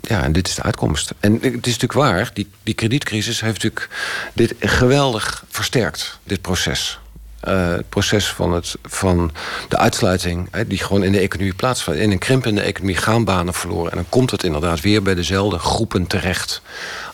ja, 0.00 0.22
en 0.22 0.32
dit 0.32 0.48
is 0.48 0.54
de 0.54 0.62
uitkomst. 0.62 1.14
En 1.20 1.32
het 1.32 1.44
is 1.44 1.52
natuurlijk 1.52 1.92
waar, 1.92 2.30
die, 2.34 2.50
die 2.62 2.74
kredietcrisis 2.74 3.40
heeft 3.40 3.62
natuurlijk 3.62 3.88
dit 4.32 4.54
geweldig 4.58 5.44
versterkt, 5.48 6.18
dit 6.24 6.40
proces. 6.40 6.98
Het 7.40 7.88
proces 7.88 8.28
van, 8.28 8.52
het, 8.52 8.76
van 8.82 9.32
de 9.68 9.76
uitsluiting, 9.76 10.48
hè, 10.50 10.66
die 10.66 10.78
gewoon 10.78 11.04
in 11.04 11.12
de 11.12 11.18
economie 11.18 11.54
plaatsvindt. 11.54 12.00
In 12.00 12.10
een 12.10 12.18
krimpende 12.18 12.60
economie 12.60 12.96
gaan 12.96 13.24
banen 13.24 13.54
verloren. 13.54 13.90
En 13.90 13.96
dan 13.96 14.08
komt 14.08 14.30
het 14.30 14.42
inderdaad 14.42 14.80
weer 14.80 15.02
bij 15.02 15.14
dezelfde 15.14 15.58
groepen 15.58 16.06
terecht 16.06 16.62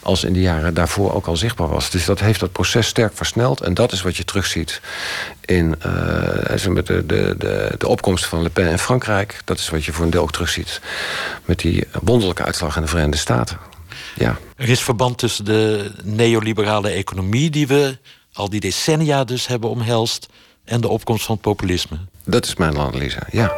als 0.03 0.25
in 0.25 0.33
de 0.33 0.41
jaren 0.41 0.75
daarvoor 0.75 1.15
ook 1.15 1.27
al 1.27 1.37
zichtbaar 1.37 1.69
was. 1.69 1.91
Dus 1.91 2.05
dat 2.05 2.21
heeft 2.21 2.41
dat 2.41 2.53
proces 2.53 2.87
sterk 2.87 3.17
versneld. 3.17 3.61
En 3.61 3.75
dat 3.75 3.93
is 3.93 4.03
wat 4.03 4.17
je 4.17 4.25
terugziet 4.25 4.81
in 5.45 5.75
uh, 5.87 6.75
de, 6.75 6.83
de, 7.07 7.35
de, 7.39 7.75
de 7.79 7.89
opkomst 7.89 8.27
van 8.27 8.43
Le 8.43 8.51
Pen 8.51 8.71
in 8.71 8.79
Frankrijk. 8.79 9.41
Dat 9.45 9.59
is 9.59 9.69
wat 9.69 9.85
je 9.85 9.93
voor 9.93 10.05
een 10.05 10.11
deel 10.11 10.23
ook 10.23 10.33
terugziet 10.33 10.81
met 11.45 11.59
die 11.59 11.87
wonderlijke 12.03 12.45
uitslag 12.45 12.77
in 12.77 12.83
de 12.83 12.89
Verenigde 12.89 13.19
Staten. 13.19 13.59
Ja. 14.15 14.39
Er 14.57 14.69
is 14.69 14.81
verband 14.81 15.19
tussen 15.19 15.45
de 15.45 15.91
neoliberale 16.03 16.89
economie 16.89 17.51
die 17.51 17.67
we 17.67 17.99
al 18.37 18.51
die 18.51 18.61
decennia 18.61 19.25
dus 19.25 19.47
hebben 19.47 19.71
omhelst 19.71 20.27
en 20.65 20.81
de 20.81 20.89
opkomst 20.89 21.25
van 21.25 21.35
het 21.35 21.45
populisme. 21.45 21.99
Dat 22.25 22.45
is 22.47 22.55
mijn 22.55 22.79
analyse, 22.79 23.23
ja. 23.31 23.53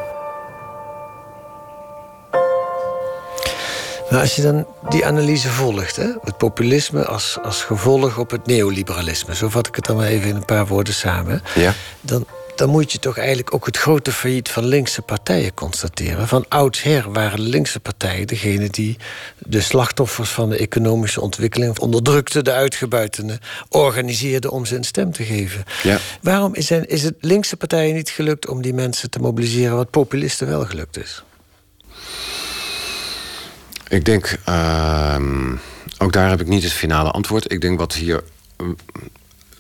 Maar 4.11 4.20
als 4.20 4.37
je 4.37 4.42
dan 4.42 4.66
die 4.88 5.06
analyse 5.06 5.49
volgt, 5.49 5.97
hè, 5.97 6.06
het 6.23 6.37
populisme 6.37 7.04
als, 7.04 7.38
als 7.42 7.62
gevolg 7.62 8.18
op 8.18 8.30
het 8.30 8.47
neoliberalisme, 8.47 9.35
zo 9.35 9.49
vat 9.49 9.66
ik 9.66 9.75
het 9.75 9.85
dan 9.85 9.97
maar 9.97 10.06
even 10.06 10.28
in 10.28 10.37
een 10.37 10.44
paar 10.44 10.66
woorden 10.66 10.94
samen, 10.94 11.42
ja. 11.54 11.75
dan, 12.00 12.26
dan 12.59 12.69
moet 12.71 12.93
je 12.93 12.99
toch 12.99 13.19
eigenlijk 13.19 13.55
ook 13.55 13.67
het 13.67 13.77
grote 13.77 14.12
failliet 14.12 14.49
van 14.49 14.65
linkse 14.65 15.03
partijen 15.03 15.55
constateren. 15.55 16.29
Van 16.29 16.45
oudsher 16.49 17.12
waren 17.12 17.41
linkse 17.41 17.81
partijen 17.81 18.27
degene 18.27 18.71
die 18.71 18.97
de 19.38 19.61
slachtoffers 19.61 20.31
van 20.31 20.49
de 20.49 20.57
economische 20.57 21.21
ontwikkeling 21.21 21.79
onderdrukte, 21.79 22.43
de 22.43 22.53
uitgebuitenden, 22.53 23.38
organiseerden 23.69 24.50
om 24.50 24.65
ze 24.65 24.77
een 24.77 24.85
stem 24.85 25.12
te 25.12 25.25
geven. 25.25 25.65
Ja. 25.83 25.99
Waarom 26.23 26.55
is, 26.55 26.71
is 26.71 27.03
het 27.03 27.15
linkse 27.21 27.57
partijen 27.57 27.95
niet 27.95 28.11
gelukt 28.11 28.49
om 28.49 28.62
die 28.62 28.75
mensen 28.75 29.11
te 29.11 29.19
mobiliseren, 29.19 29.77
wat 29.77 29.91
populisten 29.91 30.47
wel 30.47 30.65
gelukt 30.65 30.99
is? 30.99 31.23
Ik 33.88 34.05
denk, 34.05 34.38
ehm, 34.45 35.57
ook 35.99 36.12
daar 36.12 36.29
heb 36.29 36.41
ik 36.41 36.47
niet 36.47 36.62
het 36.62 36.73
finale 36.73 37.11
antwoord. 37.11 37.53
Ik 37.53 37.61
denk 37.61 37.79
wat 37.79 37.95
hier 37.95 38.23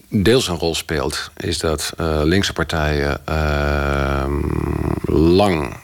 deels 0.08 0.48
een 0.48 0.56
rol 0.58 0.74
speelt, 0.74 1.30
is 1.36 1.58
dat 1.58 1.92
uh, 2.00 2.20
linkse 2.24 2.52
partijen 2.52 3.26
ehm, 3.26 4.40
lang 5.12 5.76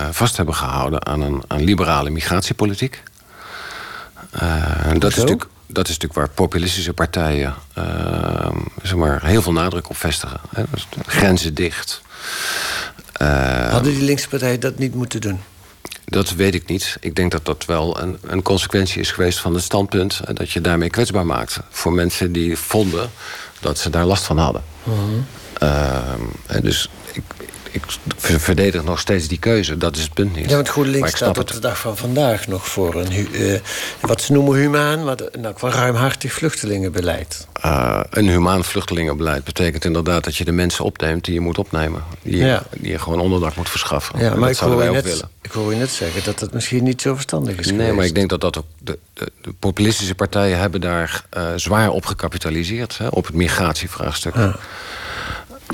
uh, 0.00 0.06
vast 0.10 0.36
hebben 0.36 0.54
gehouden 0.54 1.06
aan 1.06 1.20
een 1.20 1.42
aan 1.46 1.62
liberale 1.62 2.10
migratiepolitiek. 2.10 3.02
Uh, 4.42 4.90
dat, 4.98 5.10
is 5.10 5.16
natuurlijk, 5.16 5.46
dat 5.66 5.88
is 5.88 5.98
natuurlijk 5.98 6.14
waar 6.20 6.28
populistische 6.28 6.92
partijen 6.92 7.54
ehm, 7.74 8.56
zeg 8.82 8.94
maar, 8.96 9.24
heel 9.24 9.42
veel 9.42 9.52
nadruk 9.52 9.88
op 9.88 9.96
vestigen. 9.96 10.40
Hè. 10.54 10.62
Dus 10.70 10.88
grenzen 11.06 11.54
dicht. 11.54 12.02
Hadden 13.70 13.92
die 13.92 14.02
linkse 14.02 14.28
partijen 14.28 14.60
dat 14.60 14.78
niet 14.78 14.94
moeten 14.94 15.20
doen? 15.20 15.40
Dat 16.04 16.30
weet 16.30 16.54
ik 16.54 16.66
niet. 16.66 16.96
Ik 17.00 17.14
denk 17.14 17.30
dat 17.30 17.44
dat 17.44 17.64
wel 17.64 18.00
een, 18.00 18.18
een 18.22 18.42
consequentie 18.42 19.00
is 19.00 19.10
geweest 19.10 19.38
van 19.38 19.54
het 19.54 19.62
standpunt... 19.62 20.20
dat 20.36 20.50
je 20.50 20.60
daarmee 20.60 20.90
kwetsbaar 20.90 21.26
maakt 21.26 21.60
voor 21.70 21.92
mensen 21.92 22.32
die 22.32 22.56
vonden 22.56 23.10
dat 23.60 23.78
ze 23.78 23.90
daar 23.90 24.04
last 24.04 24.22
van 24.22 24.38
hadden. 24.38 24.62
Uh, 25.62 26.60
dus 26.62 26.88
ik, 27.70 27.82
verdedig 28.38 28.84
nog 28.84 29.00
steeds 29.00 29.28
die 29.28 29.38
keuze. 29.38 29.76
Dat 29.76 29.96
is 29.96 30.02
het 30.02 30.14
punt 30.14 30.36
niet. 30.36 30.48
Ja, 30.48 30.54
want 30.54 30.68
GroenLinks 30.68 31.16
staat 31.16 31.38
op 31.38 31.50
de 31.50 31.58
dag 31.58 31.78
van 31.78 31.96
vandaag 31.96 32.46
nog 32.46 32.68
voor 32.68 32.94
een, 32.94 33.28
uh, 33.32 33.58
wat 34.00 34.22
ze 34.22 34.32
noemen 34.32 34.54
humaan, 34.58 35.04
maar 35.04 35.16
nou, 35.38 35.54
ruimhartig 35.60 36.32
vluchtelingenbeleid. 36.32 37.46
Uh, 37.64 38.00
een 38.10 38.28
humaan 38.28 38.64
vluchtelingenbeleid 38.64 39.44
betekent 39.44 39.84
inderdaad 39.84 40.24
dat 40.24 40.36
je 40.36 40.44
de 40.44 40.52
mensen 40.52 40.84
opneemt 40.84 41.24
die 41.24 41.34
je 41.34 41.40
moet 41.40 41.58
opnemen. 41.58 42.02
Die, 42.22 42.36
je, 42.36 42.60
die 42.78 42.90
je 42.90 42.98
gewoon 42.98 43.20
onderdak 43.20 43.56
moet 43.56 43.70
verschaffen. 43.70 44.18
Ja, 44.18 44.34
maar 44.34 44.50
ik 44.50 44.56
hoor, 44.56 44.84
je 44.84 44.90
net, 44.90 45.04
willen. 45.04 45.28
ik 45.42 45.50
hoor 45.50 45.72
je 45.72 45.78
net 45.78 45.90
zeggen 45.90 46.24
dat 46.24 46.38
dat 46.38 46.52
misschien 46.52 46.84
niet 46.84 47.02
zo 47.02 47.14
verstandig 47.14 47.56
is. 47.56 47.66
Nee, 47.66 47.74
geweest. 47.74 47.94
maar 47.94 48.04
ik 48.04 48.14
denk 48.14 48.30
dat 48.30 48.40
dat 48.40 48.58
ook. 48.58 48.66
De, 48.78 48.98
de, 49.14 49.32
de 49.42 49.52
populistische 49.58 50.14
partijen 50.14 50.58
hebben 50.58 50.80
daar 50.80 51.24
uh, 51.36 51.48
zwaar 51.56 51.90
op 51.90 52.06
gecapitaliseerd. 52.06 52.98
Hè, 52.98 53.06
op 53.06 53.26
het 53.26 53.34
migratievraagstuk. 53.34 54.34
Ja. 54.34 54.56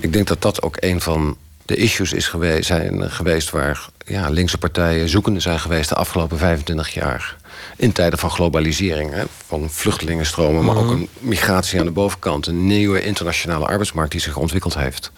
Ik 0.00 0.12
denk 0.12 0.26
dat 0.26 0.42
dat 0.42 0.62
ook 0.62 0.76
een 0.80 1.00
van 1.00 1.36
de 1.66 1.76
issues 1.76 2.12
is 2.12 2.28
geweest, 2.28 2.66
zijn 2.66 3.10
geweest 3.10 3.50
waar 3.50 3.88
ja, 4.06 4.28
linkse 4.28 4.58
partijen 4.58 5.08
zoekende 5.08 5.40
zijn 5.40 5.60
geweest 5.60 5.88
de 5.88 5.94
afgelopen 5.94 6.38
25 6.38 6.94
jaar. 6.94 7.36
In 7.76 7.92
tijden 7.92 8.18
van 8.18 8.30
globalisering, 8.30 9.12
hè, 9.12 9.24
van 9.46 9.70
vluchtelingenstromen, 9.70 10.64
maar 10.64 10.76
ook 10.76 10.90
een 10.90 11.08
migratie 11.18 11.78
aan 11.78 11.86
de 11.86 11.92
bovenkant. 11.92 12.46
Een 12.46 12.66
nieuwe 12.66 13.02
internationale 13.02 13.66
arbeidsmarkt 13.66 14.12
die 14.12 14.20
zich 14.20 14.36
ontwikkeld 14.36 14.74
heeft. 14.74 15.12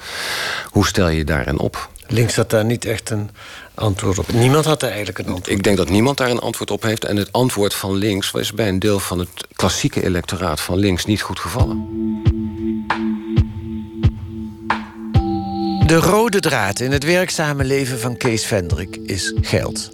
Hoe 0.70 0.86
stel 0.86 1.08
je 1.08 1.24
daarin 1.24 1.58
op? 1.58 1.90
Links 2.06 2.36
had 2.36 2.50
daar 2.50 2.64
niet 2.64 2.84
echt 2.84 3.10
een 3.10 3.30
antwoord 3.74 4.18
op. 4.18 4.32
Niemand 4.32 4.64
had 4.64 4.80
daar 4.80 4.90
eigenlijk 4.90 5.18
een 5.18 5.24
antwoord 5.24 5.48
op. 5.48 5.56
Ik 5.56 5.62
denk 5.62 5.76
dat 5.76 5.88
niemand 5.90 6.16
daar 6.16 6.30
een 6.30 6.38
antwoord 6.38 6.70
op 6.70 6.82
heeft. 6.82 7.04
En 7.04 7.16
het 7.16 7.32
antwoord 7.32 7.74
van 7.74 7.94
links 7.94 8.30
was 8.30 8.52
bij 8.52 8.68
een 8.68 8.78
deel 8.78 8.98
van 8.98 9.18
het 9.18 9.28
klassieke 9.56 10.04
electoraat 10.04 10.60
van 10.60 10.78
links 10.78 11.04
niet 11.04 11.22
goed 11.22 11.38
gevallen. 11.38 12.37
De 15.88 15.96
rode 15.96 16.40
draad 16.40 16.80
in 16.80 16.92
het 16.92 17.04
werkzame 17.04 17.64
leven 17.64 17.98
van 18.00 18.16
Kees 18.16 18.46
Vendrik 18.46 18.96
is 18.96 19.34
geld. 19.40 19.90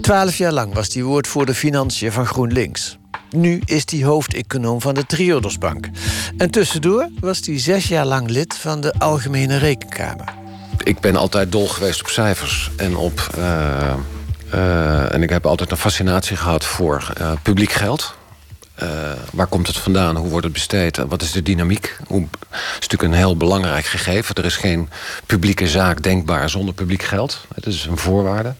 Twaalf 0.00 0.36
jaar 0.36 0.52
lang 0.52 0.74
was 0.74 0.94
hij 0.94 1.02
woordvoerder 1.02 1.54
financiën 1.54 2.12
van 2.12 2.26
GroenLinks. 2.26 2.98
Nu 3.30 3.62
is 3.64 3.82
hij 3.90 4.02
hoofdeconoom 4.04 4.80
van 4.80 4.94
de 4.94 5.06
Triodosbank. 5.06 5.88
En 6.36 6.50
tussendoor 6.50 7.08
was 7.20 7.40
hij 7.44 7.60
zes 7.60 7.88
jaar 7.88 8.06
lang 8.06 8.30
lid 8.30 8.56
van 8.56 8.80
de 8.80 8.94
Algemene 8.98 9.56
Rekenkamer. 9.56 10.34
Ik 10.82 11.00
ben 11.00 11.16
altijd 11.16 11.52
dol 11.52 11.68
geweest 11.68 12.00
op 12.00 12.08
cijfers 12.08 12.70
en 12.76 12.96
op. 12.96 13.28
Uh, 13.38 13.94
uh, 14.54 15.14
en 15.14 15.22
ik 15.22 15.30
heb 15.30 15.46
altijd 15.46 15.70
een 15.70 15.76
fascinatie 15.76 16.36
gehad 16.36 16.64
voor 16.64 17.12
uh, 17.20 17.32
publiek 17.42 17.72
geld. 17.72 18.14
Uh, 18.82 18.88
waar 19.32 19.46
komt 19.46 19.66
het 19.66 19.76
vandaan? 19.76 20.16
Hoe 20.16 20.28
wordt 20.28 20.44
het 20.44 20.52
besteed? 20.52 20.96
Wat 20.96 21.22
is 21.22 21.32
de 21.32 21.42
dynamiek? 21.42 21.96
Hoe, 22.06 22.28
dat 22.40 22.50
is 22.50 22.88
natuurlijk 22.88 23.02
een 23.02 23.18
heel 23.18 23.36
belangrijk 23.36 23.84
gegeven. 23.84 24.34
Er 24.34 24.44
is 24.44 24.56
geen 24.56 24.88
publieke 25.26 25.68
zaak 25.68 26.02
denkbaar 26.02 26.50
zonder 26.50 26.74
publiek 26.74 27.02
geld. 27.02 27.46
Het 27.54 27.66
is 27.66 27.84
een 27.84 27.98
voorwaarde. 27.98 28.54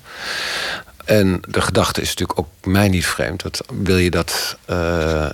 En 1.04 1.40
de 1.48 1.60
gedachte 1.60 2.00
is 2.00 2.08
natuurlijk 2.08 2.38
ook 2.38 2.48
mij 2.62 2.88
niet 2.88 3.06
vreemd. 3.06 3.42
Dat 3.42 3.64
wil 3.82 3.96
je 3.96 4.10
dat 4.10 4.56
uh, 4.70 4.76
uh, 4.76 5.28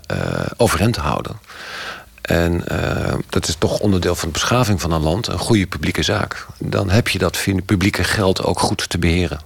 overeind 0.57 0.97
houden. 0.97 1.41
En 2.23 2.65
dat 3.29 3.49
is 3.49 3.55
toch 3.59 3.79
onderdeel 3.79 4.15
van 4.15 4.29
de 4.29 4.33
beschaving 4.33 4.81
van 4.81 4.93
een 4.93 5.03
land, 5.03 5.27
een 5.27 5.39
goede 5.39 5.67
publieke 5.67 6.03
zaak. 6.03 6.47
Dan 6.59 6.91
heb 6.91 7.09
je 7.09 7.19
dat 7.19 7.45
publieke 7.67 8.05
geld 8.05 8.43
ook 8.43 8.61
goed 8.61 8.89
te 8.89 8.99
beheren. 8.99 9.41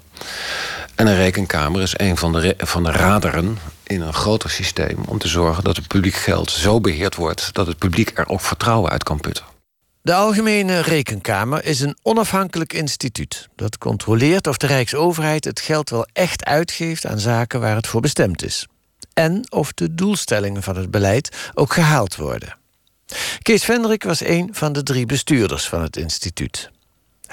En 0.96 1.06
een 1.06 1.16
rekenkamer 1.16 1.82
is 1.82 1.94
een 1.96 2.16
van 2.16 2.32
de, 2.32 2.54
van 2.58 2.82
de 2.82 2.90
raderen 2.90 3.58
in 3.82 4.00
een 4.00 4.14
groter 4.14 4.50
systeem 4.50 4.98
om 5.08 5.18
te 5.18 5.28
zorgen 5.28 5.64
dat 5.64 5.76
het 5.76 5.88
publiek 5.88 6.14
geld 6.14 6.50
zo 6.50 6.80
beheerd 6.80 7.14
wordt 7.14 7.54
dat 7.54 7.66
het 7.66 7.78
publiek 7.78 8.18
er 8.18 8.28
ook 8.28 8.40
vertrouwen 8.40 8.90
uit 8.90 9.02
kan 9.02 9.20
putten. 9.20 9.44
De 10.02 10.14
Algemene 10.14 10.80
Rekenkamer 10.80 11.64
is 11.64 11.80
een 11.80 11.96
onafhankelijk 12.02 12.72
instituut 12.72 13.48
dat 13.56 13.78
controleert 13.78 14.46
of 14.46 14.56
de 14.56 14.66
Rijksoverheid 14.66 15.44
het 15.44 15.60
geld 15.60 15.90
wel 15.90 16.06
echt 16.12 16.44
uitgeeft 16.44 17.06
aan 17.06 17.18
zaken 17.18 17.60
waar 17.60 17.76
het 17.76 17.86
voor 17.86 18.00
bestemd 18.00 18.44
is. 18.44 18.66
En 19.12 19.52
of 19.52 19.72
de 19.72 19.94
doelstellingen 19.94 20.62
van 20.62 20.76
het 20.76 20.90
beleid 20.90 21.50
ook 21.54 21.72
gehaald 21.72 22.16
worden. 22.16 22.56
Kees 23.42 23.64
Vendrik 23.64 24.02
was 24.02 24.24
een 24.24 24.48
van 24.52 24.72
de 24.72 24.82
drie 24.82 25.06
bestuurders 25.06 25.68
van 25.68 25.82
het 25.82 25.96
instituut. 25.96 26.70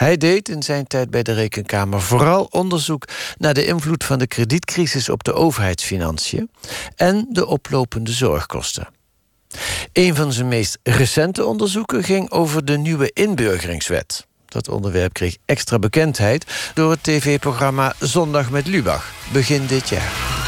Hij 0.03 0.17
deed 0.17 0.49
in 0.49 0.63
zijn 0.63 0.87
tijd 0.87 1.09
bij 1.09 1.23
de 1.23 1.33
Rekenkamer 1.33 2.01
vooral 2.01 2.47
onderzoek 2.49 3.05
naar 3.37 3.53
de 3.53 3.65
invloed 3.65 4.03
van 4.03 4.19
de 4.19 4.27
kredietcrisis 4.27 5.09
op 5.09 5.23
de 5.23 5.33
overheidsfinanciën 5.33 6.49
en 6.95 7.27
de 7.29 7.45
oplopende 7.45 8.11
zorgkosten. 8.11 8.87
Een 9.93 10.15
van 10.15 10.33
zijn 10.33 10.47
meest 10.47 10.79
recente 10.83 11.45
onderzoeken 11.45 12.03
ging 12.03 12.31
over 12.31 12.65
de 12.65 12.77
nieuwe 12.77 13.11
inburgeringswet. 13.13 14.27
Dat 14.45 14.69
onderwerp 14.69 15.13
kreeg 15.13 15.37
extra 15.45 15.79
bekendheid 15.79 16.71
door 16.73 16.91
het 16.91 17.03
tv-programma 17.03 17.93
Zondag 17.99 18.49
met 18.49 18.67
Lubach 18.67 19.11
begin 19.31 19.65
dit 19.65 19.89
jaar. 19.89 20.42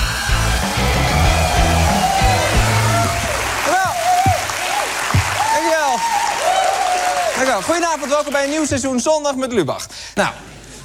Goedenavond, 7.64 8.12
welkom 8.12 8.32
bij 8.32 8.44
een 8.44 8.50
nieuw 8.50 8.66
seizoen 8.66 9.00
Zondag 9.00 9.36
met 9.36 9.54
Lubach. 9.54 9.88
Nou, 10.16 10.30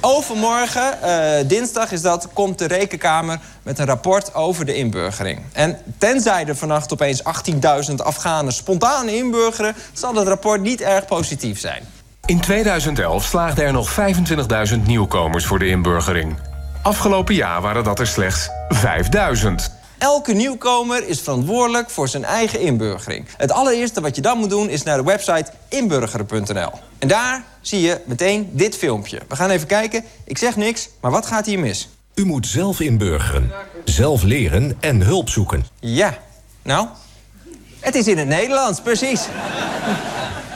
Overmorgen, 0.01 0.97
uh, 1.03 1.47
dinsdag 1.47 1.91
is 1.91 2.01
dat, 2.01 2.27
komt 2.33 2.57
de 2.57 2.67
Rekenkamer 2.67 3.39
met 3.63 3.79
een 3.79 3.85
rapport 3.85 4.33
over 4.33 4.65
de 4.65 4.75
inburgering. 4.75 5.41
En 5.53 5.77
tenzij 5.97 6.45
er 6.45 6.55
vannacht 6.55 6.93
opeens 6.93 7.21
18.000 7.89 7.95
Afghanen 7.95 8.53
spontaan 8.53 9.09
inburgeren... 9.09 9.75
zal 9.93 10.15
het 10.15 10.27
rapport 10.27 10.61
niet 10.61 10.81
erg 10.81 11.05
positief 11.05 11.59
zijn. 11.59 11.83
In 12.25 12.39
2011 12.39 13.23
slaagden 13.23 13.65
er 13.65 13.73
nog 13.73 13.95
25.000 14.71 14.77
nieuwkomers 14.85 15.45
voor 15.45 15.59
de 15.59 15.67
inburgering. 15.67 16.37
Afgelopen 16.83 17.35
jaar 17.35 17.61
waren 17.61 17.83
dat 17.83 17.99
er 17.99 18.07
slechts 18.07 18.49
5.000. 18.73 19.80
Elke 20.01 20.33
nieuwkomer 20.33 21.07
is 21.07 21.19
verantwoordelijk 21.19 21.89
voor 21.89 22.07
zijn 22.07 22.23
eigen 22.23 22.59
inburgering. 22.59 23.25
Het 23.37 23.51
allereerste 23.51 24.01
wat 24.01 24.15
je 24.15 24.21
dan 24.21 24.37
moet 24.37 24.49
doen 24.49 24.69
is 24.69 24.83
naar 24.83 24.97
de 24.97 25.03
website 25.03 25.51
inburgeren.nl. 25.67 26.71
En 26.99 27.07
daar 27.07 27.43
zie 27.61 27.81
je 27.81 28.01
meteen 28.05 28.49
dit 28.51 28.77
filmpje. 28.77 29.21
We 29.27 29.35
gaan 29.35 29.49
even 29.49 29.67
kijken. 29.67 30.03
Ik 30.23 30.37
zeg 30.37 30.55
niks, 30.55 30.89
maar 31.01 31.11
wat 31.11 31.25
gaat 31.25 31.45
hier 31.45 31.59
mis? 31.59 31.89
U 32.15 32.25
moet 32.25 32.47
zelf 32.47 32.79
inburgeren, 32.79 33.51
zelf 33.85 34.23
leren 34.23 34.77
en 34.79 35.01
hulp 35.01 35.29
zoeken. 35.29 35.65
Ja, 35.79 36.17
nou, 36.61 36.87
het 37.79 37.95
is 37.95 38.07
in 38.07 38.17
het 38.17 38.27
Nederlands, 38.27 38.81
precies. 38.81 39.27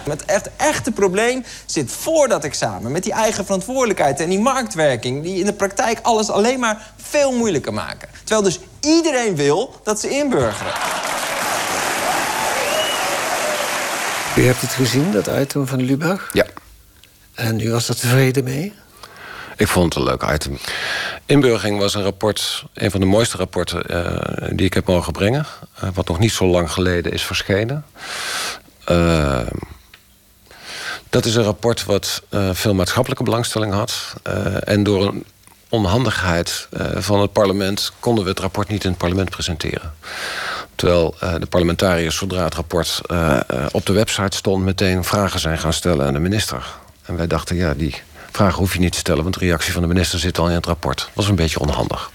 Het 0.10 0.26
echt, 0.26 0.50
echte 0.58 0.92
probleem 0.92 1.46
zit 1.66 1.92
voor 1.92 2.28
dat 2.28 2.44
examen. 2.44 2.92
Met 2.92 3.04
die 3.04 3.14
eigen 3.14 3.46
verantwoordelijkheid 3.46 4.20
en 4.20 4.30
die 4.30 4.40
marktwerking... 4.40 5.24
die 5.24 5.40
in 5.40 5.46
de 5.46 5.54
praktijk 5.54 6.00
alles 6.02 6.30
alleen 6.30 6.60
maar 6.60 6.94
veel 7.02 7.32
moeilijker 7.32 7.74
maken. 7.74 8.10
Terwijl 8.24 8.42
dus 8.42 8.60
iedereen 8.80 9.36
wil 9.36 9.80
dat 9.84 10.00
ze 10.00 10.10
inburgeren. 10.10 10.74
U 14.38 14.46
hebt 14.46 14.62
het 14.62 14.72
gezien, 14.72 15.12
dat 15.12 15.28
item 15.28 15.68
van 15.68 15.82
Lubach? 15.82 16.30
Ja. 16.34 16.46
En 17.34 17.60
u 17.60 17.72
was 17.72 17.90
er 17.90 17.96
tevreden 17.96 18.44
mee? 18.44 18.74
Ik 19.58 19.68
vond 19.68 19.94
het 19.94 20.04
een 20.04 20.10
leuk 20.10 20.34
item. 20.34 20.58
Inburgering 21.26 21.80
was 21.80 21.94
een 21.94 22.04
rapport, 22.04 22.66
een 22.74 22.92
van 22.92 23.00
de 23.00 23.06
mooiste 23.06 23.38
rapporten 23.38 23.84
uh, 23.96 24.50
die 24.52 24.66
ik 24.66 24.74
heb 24.74 24.88
mogen 24.88 25.14
brengen. 25.14 25.46
Uh, 25.84 25.90
wat 25.94 26.08
nog 26.08 26.20
niet 26.20 26.32
zo 26.32 26.46
lang 26.46 26.72
geleden 26.72 27.12
is 27.12 27.24
verschenen. 27.24 27.86
Uh, 28.90 29.40
dat 31.16 31.26
is 31.26 31.36
een 31.36 31.44
rapport 31.44 31.86
wat 31.86 32.22
veel 32.52 32.74
maatschappelijke 32.74 33.24
belangstelling 33.24 33.74
had. 33.74 34.14
en 34.64 34.84
door 34.84 35.08
een 35.08 35.26
onhandigheid 35.70 36.68
van 36.96 37.22
het 37.22 37.32
parlement 37.32 37.92
konden 38.00 38.24
we 38.24 38.30
het 38.30 38.40
rapport 38.40 38.68
niet 38.68 38.84
in 38.84 38.90
het 38.90 39.00
parlement 39.00 39.30
presenteren. 39.30 39.94
Terwijl 40.76 41.16
de 41.20 41.46
parlementariërs, 41.46 42.16
zodra 42.16 42.44
het 42.44 42.54
rapport 42.54 43.02
op 43.72 43.86
de 43.86 43.94
website 43.94 44.38
stond... 44.38 44.64
meteen 44.64 45.04
vragen 45.04 45.40
zijn 45.40 45.58
gaan 45.58 45.74
stellen 45.74 46.08
aan 46.08 46.14
de 46.14 46.20
minister. 46.20 46.66
En 47.06 47.16
wij 47.18 47.28
dachten, 47.28 47.56
ja, 47.56 47.74
die 47.74 48.02
vragen 48.32 48.58
hoef 48.58 48.74
je 48.74 48.80
niet 48.80 48.92
te 48.92 48.98
stellen... 48.98 49.24
want 49.24 49.40
de 49.40 49.46
reactie 49.46 49.74
van 49.74 49.82
de 49.82 49.88
minister 49.88 50.20
zit 50.20 50.38
al 50.38 50.48
in 50.48 50.56
het 50.56 50.66
rapport. 50.66 50.98
Dat 50.98 51.10
was 51.14 51.28
een 51.28 51.36
beetje 51.36 51.60
onhandig. 51.60 52.12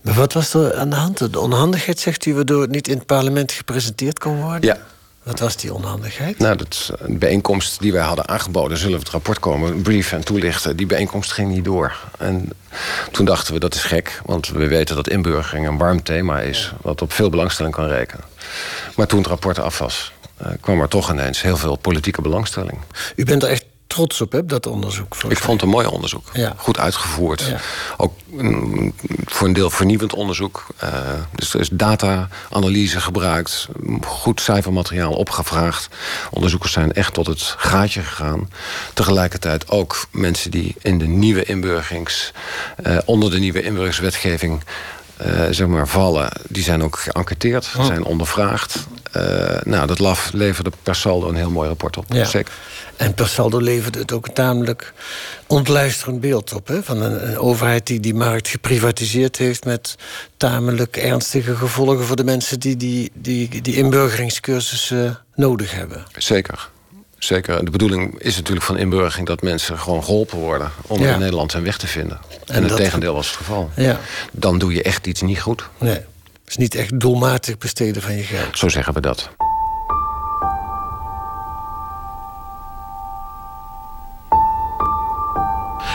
Maar 0.00 0.14
wat 0.14 0.32
was 0.32 0.54
er 0.54 0.74
aan 0.74 0.90
de 0.90 0.96
hand? 0.96 1.32
De 1.32 1.40
onhandigheid, 1.40 2.00
zegt 2.00 2.26
u, 2.26 2.34
waardoor 2.34 2.60
het 2.60 2.70
niet 2.70 2.88
in 2.88 2.96
het 2.96 3.06
parlement 3.06 3.52
gepresenteerd 3.52 4.18
kon 4.18 4.42
worden? 4.42 4.62
Ja, 4.62 4.78
wat 5.24 5.38
was 5.38 5.56
die 5.56 5.74
onhandigheid? 5.74 6.38
Nou, 6.38 6.56
dat 6.56 6.92
een 6.98 7.18
bijeenkomst 7.18 7.80
die 7.80 7.92
wij 7.92 8.02
hadden 8.02 8.28
aangeboden. 8.28 8.78
Zullen 8.78 8.92
we 8.92 9.02
het 9.02 9.12
rapport 9.12 9.38
komen, 9.38 9.82
brieven 9.82 10.18
en 10.18 10.24
toelichten. 10.24 10.76
Die 10.76 10.86
bijeenkomst 10.86 11.32
ging 11.32 11.52
niet 11.52 11.64
door. 11.64 11.96
En 12.18 12.50
toen 13.10 13.24
dachten 13.24 13.54
we, 13.54 13.60
dat 13.60 13.74
is 13.74 13.82
gek. 13.82 14.20
Want 14.24 14.48
we 14.48 14.66
weten 14.66 14.96
dat 14.96 15.08
inburgering 15.08 15.66
een 15.66 15.78
warm 15.78 16.02
thema 16.02 16.40
is. 16.40 16.72
Wat 16.82 17.02
op 17.02 17.12
veel 17.12 17.30
belangstelling 17.30 17.74
kan 17.74 17.86
rekenen. 17.86 18.24
Maar 18.96 19.06
toen 19.06 19.18
het 19.18 19.28
rapport 19.28 19.58
af 19.58 19.78
was, 19.78 20.12
uh, 20.42 20.48
kwam 20.60 20.80
er 20.80 20.88
toch 20.88 21.10
ineens 21.10 21.42
heel 21.42 21.56
veel 21.56 21.76
politieke 21.76 22.22
belangstelling. 22.22 22.78
U 23.16 23.24
bent 23.24 23.42
er 23.42 23.48
echt 23.48 23.64
trots 23.94 24.20
op, 24.20 24.42
dat 24.44 24.66
onderzoek? 24.66 25.16
Ik 25.28 25.38
vond 25.38 25.60
het 25.60 25.62
een 25.62 25.76
mooi 25.76 25.86
onderzoek. 25.86 26.26
Ja. 26.32 26.54
Goed 26.56 26.78
uitgevoerd. 26.78 27.40
Ja. 27.40 27.60
Ook 27.96 28.12
mm, 28.26 28.92
voor 29.24 29.46
een 29.46 29.52
deel 29.52 29.70
vernieuwend 29.70 30.14
onderzoek. 30.14 30.66
Uh, 30.84 30.90
dus 31.34 31.54
er 31.54 31.60
is 31.60 31.68
data-analyse 31.68 33.00
gebruikt. 33.00 33.68
Goed 34.06 34.40
cijfermateriaal 34.40 35.12
opgevraagd. 35.12 35.88
Onderzoekers 36.30 36.72
zijn 36.72 36.92
echt 36.92 37.14
tot 37.14 37.26
het 37.26 37.54
gaatje 37.58 38.02
gegaan. 38.02 38.50
Tegelijkertijd 38.94 39.70
ook 39.70 40.06
mensen 40.10 40.50
die 40.50 40.74
in 40.80 40.98
de 40.98 41.06
nieuwe 41.06 41.44
inburgerings... 41.44 42.32
Uh, 42.86 42.98
onder 43.04 43.30
de 43.30 43.38
nieuwe 43.38 43.62
inburgeringswetgeving... 43.62 44.62
Uh, 45.26 45.46
zeg 45.50 45.66
maar, 45.66 45.88
vallen, 45.88 46.32
die 46.48 46.62
zijn 46.62 46.82
ook 46.82 46.98
geënquêteerd, 46.98 47.70
oh. 47.76 47.84
zijn 47.86 48.04
ondervraagd. 48.04 48.86
nou, 49.62 49.86
dat 49.86 49.98
LAF 49.98 50.32
leverde 50.32 50.72
per 50.82 50.94
saldo 50.94 51.28
een 51.28 51.34
heel 51.34 51.50
mooi 51.50 51.68
rapport 51.68 51.96
op. 51.96 52.04
Ja. 52.08 52.24
Zeker. 52.24 52.52
En 52.96 53.14
per 53.14 53.28
saldo 53.28 53.58
leverde 53.58 53.98
het 53.98 54.12
ook 54.12 54.26
een 54.26 54.32
tamelijk 54.32 54.92
ontluisterend 55.46 56.20
beeld 56.20 56.52
op. 56.52 56.68
Hè? 56.68 56.82
Van 56.82 57.02
een, 57.02 57.28
een, 57.28 57.38
overheid 57.38 57.86
die 57.86 58.00
die 58.00 58.14
markt 58.14 58.48
geprivatiseerd 58.48 59.36
heeft... 59.36 59.64
met 59.64 59.94
tamelijk 60.36 60.96
ernstige 60.96 61.56
gevolgen 61.56 62.04
voor 62.04 62.16
de 62.16 62.24
mensen... 62.24 62.60
die 62.60 62.76
die, 62.76 63.10
die, 63.14 63.62
die 63.62 63.76
inburgeringscursussen 63.76 65.18
nodig 65.34 65.72
hebben. 65.72 66.04
Zeker. 66.16 66.70
Zeker. 67.24 67.64
De 67.64 67.70
bedoeling 67.70 68.18
is 68.18 68.36
natuurlijk 68.36 68.66
van 68.66 68.76
inburgering... 68.76 69.26
dat 69.26 69.42
mensen 69.42 69.78
gewoon 69.78 70.04
geholpen 70.04 70.38
worden 70.38 70.70
om 70.86 71.00
ja. 71.00 71.12
in 71.12 71.18
Nederland 71.18 71.52
hun 71.52 71.62
weg 71.62 71.78
te 71.78 71.86
vinden. 71.86 72.20
En, 72.46 72.54
en 72.54 72.60
het 72.60 72.68
dat... 72.68 72.78
tegendeel 72.78 73.14
was 73.14 73.26
het 73.26 73.36
geval. 73.36 73.70
Ja. 73.76 74.00
Dan 74.32 74.58
doe 74.58 74.74
je 74.74 74.82
echt 74.82 75.06
iets 75.06 75.20
niet 75.20 75.40
goed. 75.40 75.68
Nee. 75.78 75.94
Het 75.94 76.52
is 76.52 76.56
niet 76.56 76.74
echt 76.74 77.00
doelmatig 77.00 77.58
besteden 77.58 78.02
van 78.02 78.16
je 78.16 78.22
geld. 78.22 78.58
Zo 78.58 78.68
zeggen 78.68 78.94
we 78.94 79.00
dat. 79.00 79.30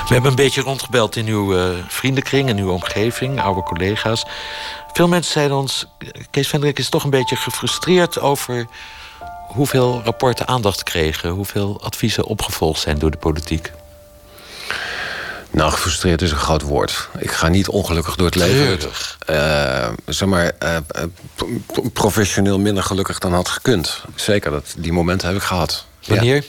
We 0.08 0.16
hebben 0.16 0.32
een 0.32 0.44
beetje 0.44 0.62
rondgebeld 0.62 1.16
in 1.16 1.28
uw 1.28 1.56
uh, 1.56 1.64
vriendenkring 1.88 2.50
en 2.50 2.58
uw 2.58 2.72
omgeving, 2.72 3.42
oude 3.42 3.64
collega's. 3.64 4.26
Veel 4.94 5.08
mensen 5.08 5.32
zeiden 5.32 5.58
ons: 5.58 5.88
Kees 6.32 6.48
Vendrik 6.48 6.80
is 6.80 6.90
toch 6.90 7.04
een 7.04 7.10
beetje 7.10 7.36
gefrustreerd 7.36 8.20
over 8.20 8.68
hoeveel 9.50 10.02
rapporten 10.04 10.48
aandacht 10.48 10.84
kregen, 10.84 11.30
hoeveel 11.30 11.82
adviezen 11.84 12.26
opgevolgd 12.26 12.82
zijn 12.82 13.00
door 13.00 13.12
de 13.12 13.18
politiek. 13.18 13.72
Nou, 15.52 15.72
gefrustreerd 15.72 16.22
is 16.22 16.32
een 16.32 16.38
groot 16.38 16.62
woord. 16.62 17.10
Ik 17.18 17.32
ga 17.32 17.48
niet 17.48 17.68
ongelukkig 17.68 18.16
door 18.16 18.26
het 18.26 18.36
leven. 18.36 18.80
Uh, 19.30 19.88
zeg 20.06 20.28
maar, 20.28 20.52
uh, 20.64 20.78
professioneel 21.94 22.60
minder 22.60 22.84
gelukkig 22.84 23.20
dan 23.20 23.34
had 23.34 23.50
gekund. 23.50 24.02
Zeker, 24.16 24.52
dat, 24.52 24.74
die 24.78 24.92
momenten 24.92 25.28
heb 25.28 25.38
ik 25.38 25.44
gehad. 25.44 25.86
Wanneer? 26.06 26.36
Ja. 26.36 26.42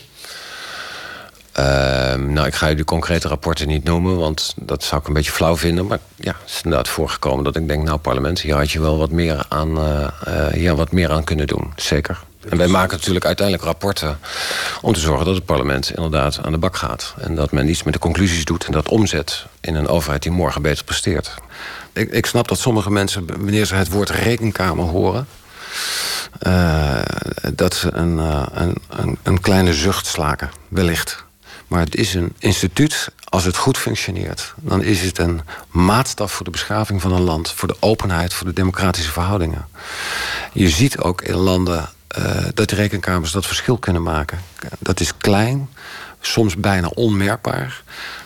Uh, 1.61 2.14
nou, 2.14 2.46
ik 2.46 2.55
ga 2.55 2.66
je 2.66 2.75
de 2.75 2.85
concrete 2.85 3.29
rapporten 3.29 3.68
niet 3.68 3.85
noemen, 3.85 4.16
want 4.16 4.55
dat 4.57 4.83
zou 4.85 5.01
ik 5.01 5.07
een 5.07 5.14
beetje 5.14 5.33
flauw 5.33 5.57
vinden. 5.57 5.87
Maar 5.87 5.99
ja, 6.16 6.35
het 6.40 6.51
is 6.51 6.61
inderdaad 6.64 6.88
voorgekomen 6.88 7.44
dat 7.44 7.57
ik 7.57 7.68
denk, 7.68 7.85
nou, 7.85 7.99
parlement, 7.99 8.40
hier 8.40 8.55
had 8.57 8.70
je 8.70 8.81
wel 8.81 8.99
wat 8.99 9.11
meer 9.11 9.44
aan, 9.49 9.79
uh, 9.79 10.09
uh, 10.29 10.46
hier 10.46 10.77
wat 10.77 10.92
meer 10.92 11.11
aan 11.11 11.25
kunnen 11.25 11.46
doen. 11.46 11.73
Zeker. 11.77 12.18
En 12.49 12.57
wij 12.57 12.66
maken 12.66 12.96
natuurlijk 12.96 13.25
uiteindelijk 13.25 13.66
rapporten 13.66 14.18
om 14.81 14.92
te 14.92 15.01
zorgen 15.01 15.25
dat 15.25 15.35
het 15.35 15.44
parlement 15.44 15.90
inderdaad 15.94 16.38
aan 16.42 16.53
de 16.53 16.59
bak 16.59 16.77
gaat. 16.77 17.14
En 17.18 17.35
dat 17.35 17.53
men 17.53 17.68
iets 17.68 17.83
met 17.83 17.92
de 17.92 18.01
conclusies 18.01 18.44
doet 18.44 18.64
en 18.64 18.73
dat 18.73 18.88
omzet 18.88 19.46
in 19.61 19.75
een 19.75 19.88
overheid 19.88 20.23
die 20.23 20.33
morgen 20.33 20.62
beter 20.62 20.85
presteert. 20.85 21.35
Ik, 21.92 22.11
ik 22.11 22.27
snap 22.27 22.49
dat 22.49 22.59
sommige 22.59 22.90
mensen, 22.90 23.27
wanneer 23.27 23.64
ze 23.64 23.75
het 23.75 23.90
woord 23.90 24.11
rekenkamer 24.11 24.85
horen, 24.85 25.27
uh, 26.46 27.01
dat 27.55 27.75
ze 27.75 27.92
een, 27.92 28.18
een, 28.18 28.77
een, 28.88 29.18
een 29.23 29.40
kleine 29.40 29.75
zucht 29.75 30.07
slaken, 30.07 30.51
wellicht. 30.68 31.29
Maar 31.70 31.80
het 31.80 31.96
is 31.96 32.14
een 32.14 32.35
instituut, 32.38 33.12
als 33.24 33.44
het 33.44 33.56
goed 33.56 33.78
functioneert... 33.78 34.54
dan 34.56 34.83
is 34.83 35.02
het 35.02 35.18
een 35.18 35.40
maatstaf 35.68 36.33
voor 36.33 36.44
de 36.44 36.50
beschaving 36.50 37.00
van 37.00 37.12
een 37.12 37.20
land... 37.20 37.52
voor 37.52 37.68
de 37.68 37.76
openheid, 37.80 38.35
voor 38.35 38.46
de 38.46 38.52
democratische 38.52 39.12
verhoudingen. 39.12 39.66
Je 40.52 40.68
ziet 40.68 40.98
ook 40.98 41.22
in 41.22 41.35
landen 41.35 41.88
uh, 42.18 42.24
dat 42.54 42.68
de 42.68 42.74
rekenkamers 42.74 43.33
dat 43.33 43.46
verschil 43.46 43.76
kunnen 43.78 44.02
maken. 44.02 44.38
Dat 44.78 45.00
is 45.00 45.16
klein, 45.16 45.68
soms 46.20 46.56
bijna 46.56 46.87
onmerkbaar. 46.87 47.83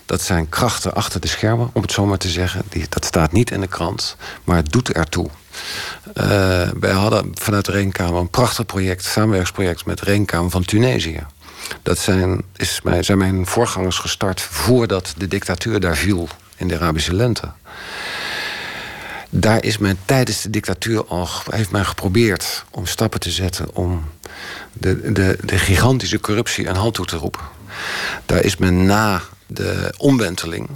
Dat 0.06 0.20
zijn 0.20 0.48
krachten 0.48 0.94
achter 0.94 1.20
de 1.20 1.28
schermen, 1.28 1.70
om 1.72 1.82
het 1.82 1.92
zo 1.92 2.06
maar 2.06 2.18
te 2.18 2.28
zeggen. 2.28 2.62
Die, 2.68 2.86
dat 2.88 3.04
staat 3.04 3.32
niet 3.32 3.50
in 3.50 3.60
de 3.60 3.66
krant, 3.66 4.16
maar 4.44 4.56
het 4.56 4.72
doet 4.72 4.92
ertoe. 4.92 5.28
Uh, 6.14 6.24
wij 6.80 6.92
hadden 6.92 7.30
vanuit 7.34 7.64
de 7.64 7.72
Rekenkamer 7.72 8.20
een 8.20 8.30
prachtig 8.30 8.66
project, 8.66 9.04
samenwerksproject 9.04 9.86
met 9.86 9.98
de 9.98 10.04
Rekenkamer 10.04 10.50
van 10.50 10.64
Tunesië. 10.64 11.26
Dat 11.82 11.98
zijn, 11.98 12.42
is 12.56 12.80
mij, 12.82 13.02
zijn 13.02 13.18
mijn 13.18 13.46
voorgangers 13.46 13.98
gestart 13.98 14.40
voordat 14.40 15.14
de 15.16 15.28
dictatuur 15.28 15.80
daar 15.80 15.96
viel 15.96 16.28
in 16.56 16.68
de 16.68 16.74
Arabische 16.74 17.14
lente. 17.14 17.52
Daar 19.30 19.64
is 19.64 19.78
men 19.78 19.98
tijdens 20.04 20.42
de 20.42 20.50
dictatuur 20.50 21.04
al 21.04 21.28
heeft 21.50 21.70
men 21.70 21.86
geprobeerd 21.86 22.64
om 22.70 22.86
stappen 22.86 23.20
te 23.20 23.30
zetten 23.30 23.74
om 23.74 24.04
de, 24.72 25.12
de, 25.12 25.38
de 25.42 25.58
gigantische 25.58 26.20
corruptie 26.20 26.66
een 26.66 26.76
hand 26.76 26.94
toe 26.94 27.06
te 27.06 27.16
roepen. 27.16 27.40
Daar 28.26 28.44
is 28.44 28.56
men 28.56 28.84
na 28.84 29.22
de 29.46 29.94
omwenteling, 29.96 30.68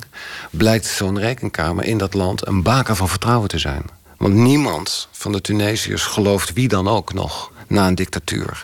blijkt 0.51 0.87
zo'n 0.87 1.19
rekenkamer 1.19 1.85
in 1.85 1.99
dat 1.99 2.15
land 2.15 2.47
een 2.47 2.63
baken 2.63 2.97
van 2.97 3.09
vertrouwen 3.09 3.49
te 3.49 3.59
zijn. 3.59 3.83
Want 4.17 4.35
niemand 4.35 5.09
van 5.13 5.33
de 5.33 5.41
Tunesiërs 5.41 6.03
gelooft 6.03 6.53
wie 6.53 6.69
dan 6.69 6.89
ook 6.89 7.13
nog 7.13 7.53
na 7.69 7.87
een 7.87 7.95
dictatuur. 7.95 8.63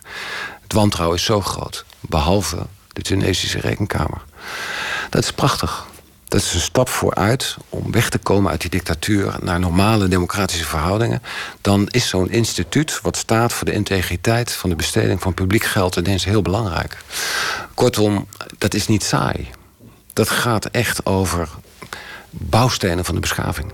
Wantrouwen 0.74 1.16
is 1.16 1.24
zo 1.24 1.40
groot, 1.40 1.84
behalve 2.00 2.66
de 2.92 3.02
Tunesische 3.02 3.60
rekenkamer. 3.60 4.22
Dat 5.10 5.22
is 5.22 5.32
prachtig. 5.32 5.86
Dat 6.28 6.40
is 6.40 6.54
een 6.54 6.60
stap 6.60 6.88
vooruit 6.88 7.56
om 7.68 7.92
weg 7.92 8.08
te 8.08 8.18
komen 8.18 8.50
uit 8.50 8.60
die 8.60 8.70
dictatuur 8.70 9.36
naar 9.42 9.60
normale 9.60 10.08
democratische 10.08 10.64
verhoudingen. 10.64 11.22
Dan 11.60 11.88
is 11.90 12.08
zo'n 12.08 12.30
instituut, 12.30 13.00
wat 13.02 13.16
staat 13.16 13.52
voor 13.52 13.66
de 13.66 13.72
integriteit 13.72 14.52
van 14.52 14.70
de 14.70 14.76
besteding 14.76 15.20
van 15.22 15.34
publiek 15.34 15.64
geld, 15.64 15.96
ineens 15.96 16.24
heel 16.24 16.42
belangrijk. 16.42 16.96
Kortom, 17.74 18.28
dat 18.58 18.74
is 18.74 18.86
niet 18.86 19.04
saai. 19.04 19.48
Dat 20.12 20.30
gaat 20.30 20.64
echt 20.64 21.06
over 21.06 21.48
bouwstenen 22.30 23.04
van 23.04 23.14
de 23.14 23.20
beschaving. 23.20 23.72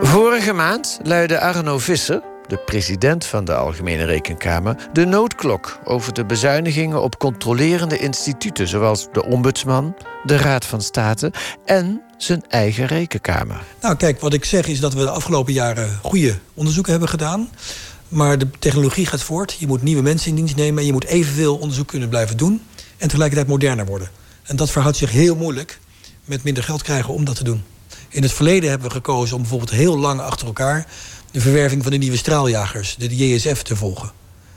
Vorige 0.00 0.52
maand 0.52 0.98
luidde 1.02 1.40
Arno 1.40 1.78
Visser, 1.78 2.22
de 2.48 2.56
president 2.56 3.24
van 3.24 3.44
de 3.44 3.54
Algemene 3.54 4.04
Rekenkamer, 4.04 4.88
de 4.92 5.04
noodklok 5.04 5.78
over 5.84 6.14
de 6.14 6.24
bezuinigingen 6.24 7.02
op 7.02 7.18
controlerende 7.18 7.98
instituten 7.98 8.68
zoals 8.68 9.08
de 9.12 9.24
Ombudsman, 9.24 9.94
de 10.24 10.36
Raad 10.36 10.64
van 10.64 10.82
State 10.82 11.32
en 11.64 12.02
zijn 12.16 12.42
eigen 12.48 12.86
rekenkamer. 12.86 13.62
Nou, 13.80 13.96
kijk, 13.96 14.20
wat 14.20 14.32
ik 14.32 14.44
zeg 14.44 14.66
is 14.66 14.80
dat 14.80 14.94
we 14.94 15.00
de 15.00 15.10
afgelopen 15.10 15.52
jaren 15.52 15.98
goede 16.02 16.34
onderzoeken 16.54 16.90
hebben 16.90 17.08
gedaan. 17.08 17.48
Maar 18.08 18.38
de 18.38 18.50
technologie 18.58 19.06
gaat 19.06 19.22
voort. 19.22 19.56
Je 19.58 19.66
moet 19.66 19.82
nieuwe 19.82 20.02
mensen 20.02 20.28
in 20.28 20.34
dienst 20.34 20.56
nemen 20.56 20.78
en 20.78 20.86
je 20.86 20.92
moet 20.92 21.04
evenveel 21.04 21.56
onderzoek 21.56 21.86
kunnen 21.86 22.08
blijven 22.08 22.36
doen 22.36 22.62
en 22.96 23.08
tegelijkertijd 23.08 23.48
moderner 23.48 23.86
worden. 23.86 24.10
En 24.42 24.56
dat 24.56 24.70
verhoudt 24.70 24.96
zich 24.96 25.10
heel 25.10 25.36
moeilijk 25.36 25.80
met 26.24 26.42
minder 26.44 26.62
geld 26.62 26.82
krijgen 26.82 27.14
om 27.14 27.24
dat 27.24 27.36
te 27.36 27.44
doen. 27.44 27.64
In 28.08 28.22
het 28.22 28.32
verleden 28.32 28.70
hebben 28.70 28.88
we 28.88 28.94
gekozen 28.94 29.34
om 29.34 29.40
bijvoorbeeld 29.40 29.70
heel 29.70 29.98
lang 29.98 30.20
achter 30.20 30.46
elkaar 30.46 30.86
de 31.30 31.40
verwerving 31.40 31.82
van 31.82 31.92
de 31.92 31.98
nieuwe 31.98 32.16
straaljagers, 32.16 32.96
de 32.96 33.16
JSF, 33.16 33.62
te 33.62 33.76
volgen. 33.76 34.10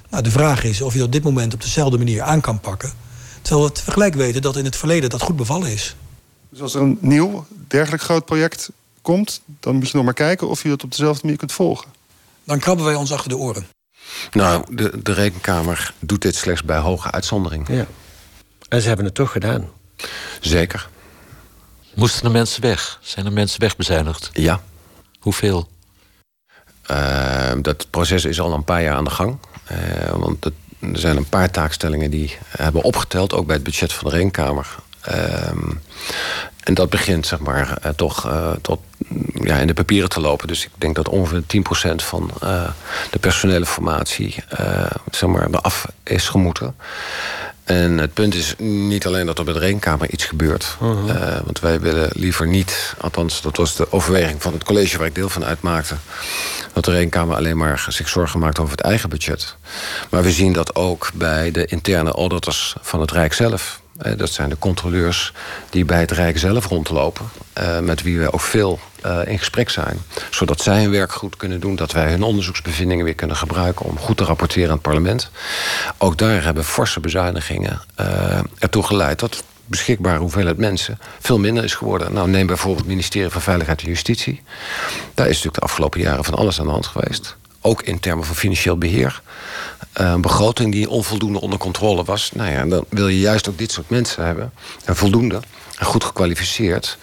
Nou, 0.09 0.23
de 0.23 0.31
vraag 0.31 0.63
is 0.63 0.81
of 0.81 0.91
je 0.91 0.97
dat 0.97 1.07
op 1.07 1.13
dit 1.13 1.23
moment 1.23 1.53
op 1.53 1.61
dezelfde 1.61 1.97
manier 1.97 2.21
aan 2.21 2.41
kan 2.41 2.59
pakken. 2.59 2.93
Terwijl 3.41 3.67
we 3.67 3.73
tegelijk 3.73 4.13
weten 4.13 4.41
dat 4.41 4.57
in 4.57 4.65
het 4.65 4.75
verleden 4.75 5.09
dat 5.09 5.21
goed 5.21 5.35
bevallen 5.35 5.71
is. 5.71 5.95
Dus 6.49 6.61
als 6.61 6.73
er 6.73 6.81
een 6.81 6.97
nieuw, 7.01 7.45
dergelijk 7.67 8.03
groot 8.03 8.25
project 8.25 8.69
komt, 9.01 9.41
dan 9.59 9.75
moet 9.75 9.89
je 9.89 9.95
nog 9.95 10.05
maar 10.05 10.13
kijken 10.13 10.49
of 10.49 10.63
je 10.63 10.69
dat 10.69 10.83
op 10.83 10.91
dezelfde 10.91 11.21
manier 11.23 11.37
kunt 11.37 11.51
volgen. 11.51 11.91
Dan 12.43 12.59
krabben 12.59 12.85
wij 12.85 12.95
ons 12.95 13.11
achter 13.11 13.29
de 13.29 13.37
oren. 13.37 13.67
Nou, 14.31 14.75
de, 14.75 15.01
de 15.03 15.13
rekenkamer 15.13 15.93
doet 15.99 16.21
dit 16.21 16.35
slechts 16.35 16.63
bij 16.63 16.77
hoge 16.77 17.11
uitzondering. 17.11 17.67
Ja. 17.67 17.85
En 18.69 18.81
ze 18.81 18.87
hebben 18.87 19.05
het 19.05 19.15
toch 19.15 19.31
gedaan. 19.31 19.69
Zeker. 20.39 20.89
Moesten 21.95 22.25
er 22.25 22.31
mensen 22.31 22.61
weg? 22.61 22.99
Zijn 23.01 23.25
er 23.25 23.31
mensen 23.31 23.59
wegbezuinigd? 23.59 24.29
Ja. 24.33 24.63
Hoeveel? 25.19 25.69
Uh, 26.91 27.51
dat 27.61 27.87
proces 27.89 28.25
is 28.25 28.39
al 28.39 28.53
een 28.53 28.63
paar 28.63 28.81
jaar 28.81 28.95
aan 28.95 29.03
de 29.03 29.09
gang. 29.09 29.37
Uh, 29.71 30.09
want 30.09 30.45
er 30.45 30.53
zijn 30.93 31.17
een 31.17 31.29
paar 31.29 31.51
taakstellingen 31.51 32.11
die 32.11 32.37
hebben 32.47 32.81
opgeteld, 32.81 33.33
ook 33.33 33.45
bij 33.45 33.55
het 33.55 33.63
budget 33.63 33.93
van 33.93 34.09
de 34.09 34.15
Rekenkamer. 34.15 34.75
Uh, 35.09 35.47
en 36.63 36.73
dat 36.73 36.89
begint 36.89 37.27
zeg 37.27 37.39
maar 37.39 37.77
uh, 37.85 37.91
toch 37.95 38.31
tot 38.61 38.79
ja, 39.33 39.57
in 39.57 39.67
de 39.67 39.73
papieren 39.73 40.09
te 40.09 40.21
lopen. 40.21 40.47
Dus 40.47 40.65
ik 40.65 40.71
denk 40.77 40.95
dat 40.95 41.09
ongeveer 41.09 41.41
10% 41.41 41.95
van 41.95 42.31
de 43.09 43.19
personele 43.19 43.65
formatie 43.65 44.43
zeg 45.11 45.29
maar, 45.29 45.47
eraf 45.51 45.87
is 46.03 46.29
gemoeten. 46.29 46.75
En 47.71 47.97
het 47.97 48.13
punt 48.13 48.35
is 48.35 48.55
niet 48.57 49.05
alleen 49.05 49.25
dat 49.25 49.37
er 49.37 49.43
bij 49.43 49.53
de 49.53 49.59
Rekenkamer 49.59 50.09
iets 50.09 50.25
gebeurt. 50.25 50.77
Uh 50.81 50.89
-huh. 50.89 51.07
uh, 51.07 51.39
want 51.43 51.59
wij 51.59 51.79
willen 51.79 52.09
liever 52.13 52.47
niet, 52.47 52.93
althans 52.99 53.41
dat 53.41 53.57
was 53.57 53.75
de 53.75 53.91
overweging 53.91 54.41
van 54.41 54.53
het 54.53 54.63
college 54.63 54.97
waar 54.97 55.07
ik 55.07 55.15
deel 55.15 55.29
van 55.29 55.45
uitmaakte... 55.45 55.95
dat 56.73 56.85
de 56.85 56.91
Rekenkamer 56.91 57.35
alleen 57.35 57.57
maar 57.57 57.85
zich 57.87 58.09
zorgen 58.09 58.39
maakt 58.39 58.59
over 58.59 58.71
het 58.71 58.85
eigen 58.85 59.09
budget. 59.09 59.55
Maar 60.09 60.23
we 60.23 60.31
zien 60.31 60.53
dat 60.53 60.75
ook 60.75 61.11
bij 61.13 61.51
de 61.51 61.65
interne 61.65 62.11
auditors 62.11 62.75
van 62.81 63.01
het 63.01 63.11
Rijk 63.11 63.33
zelf. 63.33 63.80
Dat 64.17 64.29
zijn 64.29 64.49
de 64.49 64.57
controleurs 64.59 65.33
die 65.69 65.85
bij 65.85 65.99
het 65.99 66.11
Rijk 66.11 66.37
zelf 66.37 66.67
rondlopen. 66.67 67.25
Uh, 67.61 67.79
met 67.79 68.01
wie 68.01 68.19
we 68.19 68.33
ook 68.33 68.41
veel 68.41 68.79
uh, 69.05 69.19
in 69.25 69.37
gesprek 69.37 69.69
zijn. 69.69 69.97
Zodat 70.29 70.61
zij 70.61 70.81
hun 70.81 70.91
werk 70.91 71.11
goed 71.11 71.37
kunnen 71.37 71.59
doen. 71.59 71.75
Dat 71.75 71.91
wij 71.91 72.09
hun 72.09 72.23
onderzoeksbevindingen 72.23 73.05
weer 73.05 73.15
kunnen 73.15 73.35
gebruiken 73.35 73.85
om 73.85 73.97
goed 73.97 74.17
te 74.17 74.23
rapporteren 74.23 74.67
aan 74.67 74.73
het 74.73 74.81
parlement. 74.81 75.29
Ook 75.97 76.17
daar 76.17 76.43
hebben 76.43 76.63
forse 76.65 76.99
bezuinigingen 76.99 77.81
ertoe 78.59 78.83
geleid 78.83 79.19
dat 79.19 79.43
beschikbare 79.65 80.19
hoeveelheid 80.19 80.57
mensen 80.57 80.99
veel 81.19 81.39
minder 81.39 81.63
is 81.63 81.73
geworden. 81.73 82.13
Nou, 82.13 82.29
neem 82.29 82.47
bijvoorbeeld 82.47 82.79
het 82.79 82.89
ministerie 82.89 83.29
van 83.29 83.41
Veiligheid 83.41 83.81
en 83.81 83.87
Justitie. 83.87 84.41
Daar 85.13 85.25
is 85.25 85.35
natuurlijk 85.35 85.55
de 85.55 85.61
afgelopen 85.61 86.01
jaren 86.01 86.23
van 86.23 86.33
alles 86.33 86.59
aan 86.59 86.65
de 86.65 86.71
hand 86.71 86.87
geweest. 86.87 87.35
Ook 87.61 87.81
in 87.81 87.99
termen 87.99 88.25
van 88.25 88.35
financieel 88.35 88.77
beheer. 88.77 89.21
Een 89.93 90.21
begroting 90.21 90.71
die 90.71 90.89
onvoldoende 90.89 91.41
onder 91.41 91.59
controle 91.59 92.03
was. 92.03 92.31
Nou 92.33 92.51
ja, 92.51 92.65
dan 92.65 92.85
wil 92.89 93.07
je 93.07 93.19
juist 93.19 93.49
ook 93.49 93.57
dit 93.57 93.71
soort 93.71 93.89
mensen 93.89 94.25
hebben. 94.25 94.51
En 94.85 94.95
voldoende. 94.95 95.39
En 95.77 95.85
goed 95.85 96.03
gekwalificeerd. 96.03 96.97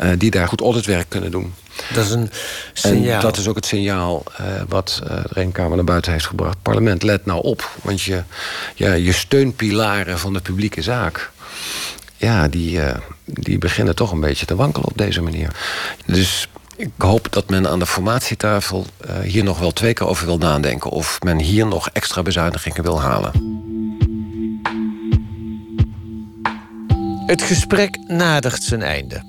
Uh, 0.00 0.10
die 0.18 0.30
daar 0.30 0.48
goed 0.48 0.60
auditwerk 0.60 1.08
kunnen 1.08 1.30
doen. 1.30 1.54
Dat 1.92 2.04
is 2.04 2.10
een 2.10 2.30
signaal. 2.72 3.14
En 3.14 3.20
dat 3.20 3.36
is 3.36 3.48
ook 3.48 3.56
het 3.56 3.66
signaal 3.66 4.22
uh, 4.40 4.46
wat 4.68 5.00
uh, 5.02 5.08
de 5.08 5.22
Rekenkamer 5.28 5.76
naar 5.76 5.84
buiten 5.84 6.12
heeft 6.12 6.26
gebracht. 6.26 6.62
Parlement, 6.62 7.02
let 7.02 7.26
nou 7.26 7.42
op. 7.42 7.70
Want 7.82 8.02
je, 8.02 8.22
ja, 8.74 8.92
je 8.92 9.12
steunpilaren 9.12 10.18
van 10.18 10.32
de 10.32 10.40
publieke 10.40 10.82
zaak... 10.82 11.30
ja, 12.16 12.48
die, 12.48 12.80
die 13.24 13.58
beginnen 13.58 13.94
toch 13.94 14.12
een 14.12 14.20
beetje 14.20 14.46
te 14.46 14.56
wankelen 14.56 14.88
op 14.88 14.98
deze 14.98 15.22
manier. 15.22 15.50
Dus 16.06 16.48
ik 16.78 16.90
hoop 16.98 17.32
dat 17.32 17.48
men 17.50 17.68
aan 17.68 17.78
de 17.78 17.86
formatietafel 17.86 18.86
uh, 19.06 19.18
hier 19.18 19.44
nog 19.44 19.58
wel 19.58 19.72
twee 19.72 19.92
keer 19.92 20.06
over 20.06 20.26
wil 20.26 20.38
nadenken... 20.38 20.90
of 20.90 21.22
men 21.22 21.38
hier 21.38 21.66
nog 21.66 21.88
extra 21.88 22.22
bezuinigingen 22.22 22.82
wil 22.82 23.00
halen. 23.00 23.32
Het 27.26 27.42
gesprek 27.42 27.98
nadert 28.06 28.62
zijn 28.62 28.82
einde. 28.82 29.22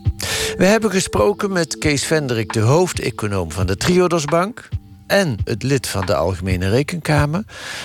We 0.58 0.66
hebben 0.66 0.92
gesproken 0.92 1.52
met 1.52 1.78
Kees 1.78 2.06
Vendrik, 2.06 2.54
de 2.54 2.60
hoofdeconoom 2.60 3.52
van 3.52 3.68
de 3.68 3.78
Triodosbank... 3.78 4.70
en 5.08 5.38
het 5.44 5.64
lid 5.64 5.88
van 5.88 6.06
de 6.06 6.16
Algemene 6.16 6.70
Rekenkamer. 6.70 7.44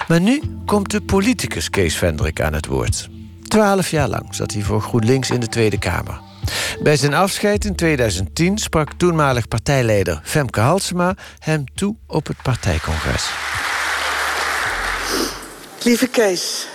Maar 0.09 0.20
nu 0.20 0.42
komt 0.66 0.90
de 0.90 1.00
politicus 1.00 1.70
Kees 1.70 1.96
Vendrik 1.96 2.40
aan 2.40 2.53
het 2.53 2.66
woord. 2.66 3.09
Twaalf 3.48 3.90
jaar 3.90 4.09
lang 4.09 4.35
zat 4.35 4.53
hij 4.53 4.62
voor 4.62 4.81
GroenLinks 4.81 5.31
in 5.31 5.40
de 5.40 5.48
Tweede 5.48 5.79
Kamer. 5.79 6.20
Bij 6.80 6.96
zijn 6.96 7.14
afscheid 7.14 7.64
in 7.64 7.74
2010 7.74 8.59
sprak 8.59 8.92
toenmalig 8.96 9.48
partijleider 9.48 10.20
Femke 10.24 10.61
Halsema 10.61 11.14
hem 11.38 11.64
toe 11.74 11.96
op 12.07 12.26
het 12.26 12.42
partijcongres. 12.42 13.28
Lieve 15.83 16.07
Kees, 16.07 16.66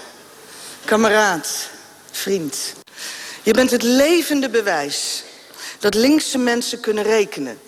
kameraad, 0.86 1.70
vriend. 2.12 2.74
Je 3.44 3.54
bent 3.54 3.72
het 3.72 3.84
levende 3.84 4.50
bewijs 4.50 5.24
dat 5.80 5.94
linkse 5.94 6.38
mensen 6.38 6.80
kunnen 6.80 7.04
rekenen. 7.04 7.60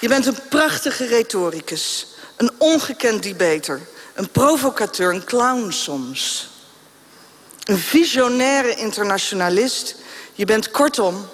Je 0.00 0.08
bent 0.08 0.26
een 0.26 0.38
prachtige 0.48 1.06
retoricus, 1.06 2.06
een 2.36 2.50
ongekend 2.58 3.22
debater, 3.22 3.80
een 4.14 4.30
provocateur, 4.30 5.14
een 5.14 5.24
clown 5.24 5.70
soms. 5.70 6.48
Een 7.64 7.78
visionaire 7.78 8.74
internationalist 8.74 9.96
je 10.40 10.46
bent 10.46 10.70
kortom 10.70 11.26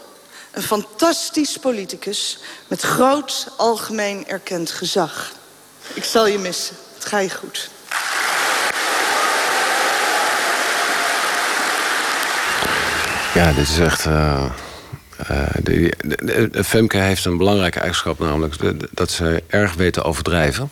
een 0.52 0.62
fantastisch 0.62 1.56
politicus 1.56 2.38
met 2.68 2.80
groot 2.80 3.48
algemeen 3.56 4.26
erkend 4.26 4.70
gezag. 4.70 5.32
Ik 5.94 6.04
zal 6.04 6.26
je 6.26 6.38
missen. 6.38 6.76
Het 6.94 7.04
ga 7.04 7.18
je 7.18 7.30
goed. 7.30 7.70
Ja, 13.34 13.52
dit 13.52 13.68
is 13.68 13.78
echt. 13.78 14.04
Uh, 14.04 14.50
de, 15.62 15.92
de, 15.98 16.48
de, 16.50 16.64
Femke 16.64 16.96
heeft 16.96 17.24
een 17.24 17.36
belangrijke 17.36 17.78
eigenschap, 17.78 18.18
namelijk 18.18 18.54
dat 18.96 19.10
ze 19.10 19.42
erg 19.46 19.74
weet 19.74 19.92
te 19.92 20.02
overdrijven. 20.02 20.70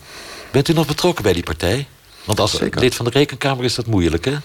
Bent 0.51 0.68
u 0.68 0.73
nog 0.73 0.87
betrokken 0.87 1.23
bij 1.23 1.33
die 1.33 1.42
partij? 1.42 1.87
Want 2.25 2.40
als 2.40 2.57
Zeker. 2.57 2.81
lid 2.81 2.94
van 2.94 3.05
de 3.05 3.11
rekenkamer 3.11 3.64
is 3.64 3.75
dat 3.75 3.87
moeilijk, 3.87 4.25
hè? 4.25 4.37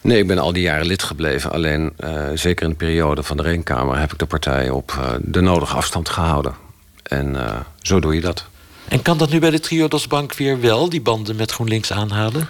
Nee, 0.00 0.18
ik 0.18 0.26
ben 0.26 0.38
al 0.38 0.52
die 0.52 0.62
jaren 0.62 0.86
lid 0.86 1.02
gebleven. 1.02 1.52
Alleen, 1.52 1.92
uh, 2.04 2.22
zeker 2.34 2.64
in 2.64 2.70
de 2.70 2.76
periode 2.76 3.22
van 3.22 3.36
de 3.36 3.42
rekenkamer... 3.42 3.98
heb 3.98 4.12
ik 4.12 4.18
de 4.18 4.26
partij 4.26 4.70
op 4.70 4.92
uh, 4.98 5.08
de 5.20 5.40
nodige 5.40 5.76
afstand 5.76 6.08
gehouden. 6.08 6.54
En 7.02 7.34
uh, 7.34 7.56
zo 7.82 8.00
doe 8.00 8.14
je 8.14 8.20
dat. 8.20 8.44
En 8.88 9.02
kan 9.02 9.18
dat 9.18 9.30
nu 9.30 9.38
bij 9.38 9.50
de 9.50 9.60
Triodosbank 9.60 10.34
weer 10.34 10.60
wel, 10.60 10.88
die 10.88 11.00
banden 11.00 11.36
met 11.36 11.50
GroenLinks 11.50 11.92
aanhalen? 11.92 12.48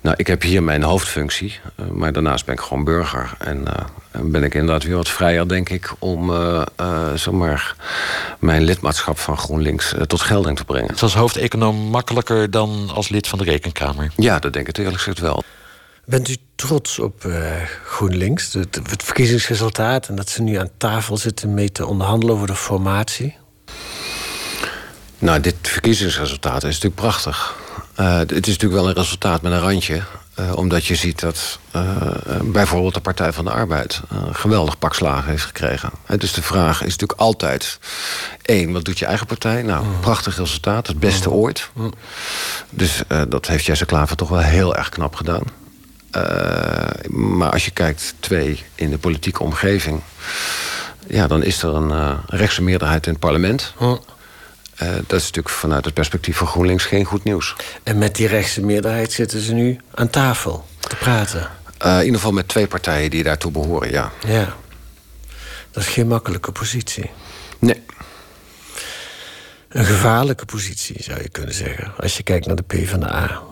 Nou, 0.00 0.16
ik 0.18 0.26
heb 0.26 0.42
hier 0.42 0.62
mijn 0.62 0.82
hoofdfunctie, 0.82 1.60
maar 1.92 2.12
daarnaast 2.12 2.44
ben 2.44 2.54
ik 2.54 2.60
gewoon 2.60 2.84
burger. 2.84 3.32
En 3.38 3.64
ben 4.10 4.42
ik 4.42 4.54
inderdaad 4.54 4.84
weer 4.84 4.96
wat 4.96 5.08
vrijer, 5.08 5.48
denk 5.48 5.68
ik, 5.68 5.92
om 5.98 6.30
uh, 6.30 6.62
zomaar 7.14 7.74
mijn 8.38 8.62
lidmaatschap 8.62 9.18
van 9.18 9.38
GroenLinks 9.38 9.94
tot 10.06 10.20
gelding 10.20 10.56
te 10.56 10.64
brengen. 10.64 10.90
Het 10.90 11.00
was 11.00 11.14
hoofdeconoom 11.14 11.76
makkelijker 11.76 12.50
dan 12.50 12.90
als 12.94 13.08
lid 13.08 13.28
van 13.28 13.38
de 13.38 13.44
Rekenkamer? 13.44 14.10
Ja, 14.16 14.38
dat 14.38 14.52
denk 14.52 14.68
ik 14.68 14.76
eerlijk 14.76 14.96
gezegd 14.96 15.18
wel. 15.18 15.42
Bent 16.10 16.28
u 16.28 16.36
trots 16.54 16.98
op 16.98 17.24
uh, 17.24 17.36
GroenLinks, 17.84 18.52
het, 18.52 18.80
het, 18.90 19.02
verkiezingsresultaat... 19.02 20.08
en 20.08 20.14
dat 20.14 20.28
ze 20.28 20.42
nu 20.42 20.54
aan 20.54 20.70
tafel 20.76 21.16
zitten 21.16 21.54
mee 21.54 21.72
te 21.72 21.86
onderhandelen 21.86 22.34
over 22.34 22.46
de 22.46 22.54
formatie? 22.54 23.36
Nou, 25.18 25.40
dit 25.40 25.54
verkiezingsresultaat 25.62 26.56
is 26.56 26.74
natuurlijk 26.74 26.94
prachtig. 26.94 27.54
Uh, 28.00 28.18
het 28.18 28.30
is 28.30 28.56
natuurlijk 28.56 28.80
wel 28.80 28.88
een 28.88 28.94
resultaat 28.94 29.42
met 29.42 29.52
een 29.52 29.60
randje. 29.60 30.02
Uh, 30.38 30.56
omdat 30.56 30.84
je 30.86 30.94
ziet 30.94 31.20
dat 31.20 31.58
bijvoorbeeld 32.42 32.94
de 32.94 33.00
Partij 33.00 33.32
van 33.32 33.44
de 33.44 33.50
Arbeid... 33.50 34.00
een 34.08 34.34
geweldig 34.34 34.78
pak 34.78 34.94
slagen 34.94 35.30
heeft 35.30 35.44
gekregen. 35.44 35.90
dus 36.18 36.32
de 36.32 36.42
vraag 36.42 36.82
is 36.82 36.90
natuurlijk 36.90 37.20
altijd... 37.20 37.78
één, 38.42 38.72
wat 38.72 38.84
doet 38.84 38.98
je 38.98 39.06
eigen 39.06 39.26
partij? 39.26 39.62
Nou, 39.62 39.84
mm. 39.84 40.00
prachtig 40.00 40.36
resultaat, 40.36 40.86
het 40.86 41.00
beste 41.00 41.28
mm. 41.28 41.34
ooit. 41.34 41.70
Mm. 41.72 41.92
Dus 42.70 43.02
dat 43.28 43.46
heeft 43.46 43.64
Jesse 43.64 43.84
Klaver 43.84 44.16
toch 44.16 44.28
wel 44.28 44.38
heel 44.38 44.76
erg 44.76 44.88
knap 44.88 45.14
gedaan. 45.14 45.59
Uh, 46.16 46.22
maar 47.08 47.50
als 47.50 47.64
je 47.64 47.70
kijkt, 47.70 48.14
twee, 48.20 48.64
in 48.74 48.90
de 48.90 48.98
politieke 48.98 49.42
omgeving... 49.42 50.00
ja, 51.06 51.26
dan 51.26 51.42
is 51.42 51.62
er 51.62 51.74
een 51.74 51.90
uh, 51.90 52.18
rechtse 52.26 52.62
meerderheid 52.62 53.06
in 53.06 53.12
het 53.12 53.20
parlement. 53.20 53.74
Uh, 53.80 53.94
dat 55.06 55.18
is 55.18 55.24
natuurlijk 55.24 55.48
vanuit 55.48 55.84
het 55.84 55.94
perspectief 55.94 56.36
van 56.36 56.46
GroenLinks 56.46 56.84
geen 56.84 57.04
goed 57.04 57.24
nieuws. 57.24 57.56
En 57.82 57.98
met 57.98 58.14
die 58.14 58.26
rechtse 58.26 58.60
meerderheid 58.60 59.12
zitten 59.12 59.40
ze 59.40 59.52
nu 59.52 59.80
aan 59.94 60.10
tafel 60.10 60.66
te 60.78 60.96
praten? 60.96 61.48
in 61.78 61.98
ieder 61.98 62.14
geval 62.14 62.32
met 62.32 62.48
twee 62.48 62.66
partijen 62.66 63.10
die 63.10 63.22
daartoe 63.22 63.50
behoren, 63.50 63.90
ja. 63.90 64.12
Ja. 64.26 64.56
Dat 65.70 65.82
is 65.82 65.88
geen 65.88 66.06
makkelijke 66.08 66.52
positie. 66.52 67.10
Nee. 67.58 67.82
Een 69.68 69.84
gevaarlijke 69.84 70.44
positie, 70.44 71.02
zou 71.02 71.22
je 71.22 71.28
kunnen 71.28 71.54
zeggen. 71.54 71.92
Als 71.96 72.16
je 72.16 72.22
kijkt 72.22 72.46
naar 72.46 72.56
de 72.56 72.62
PvdA. 72.62 73.42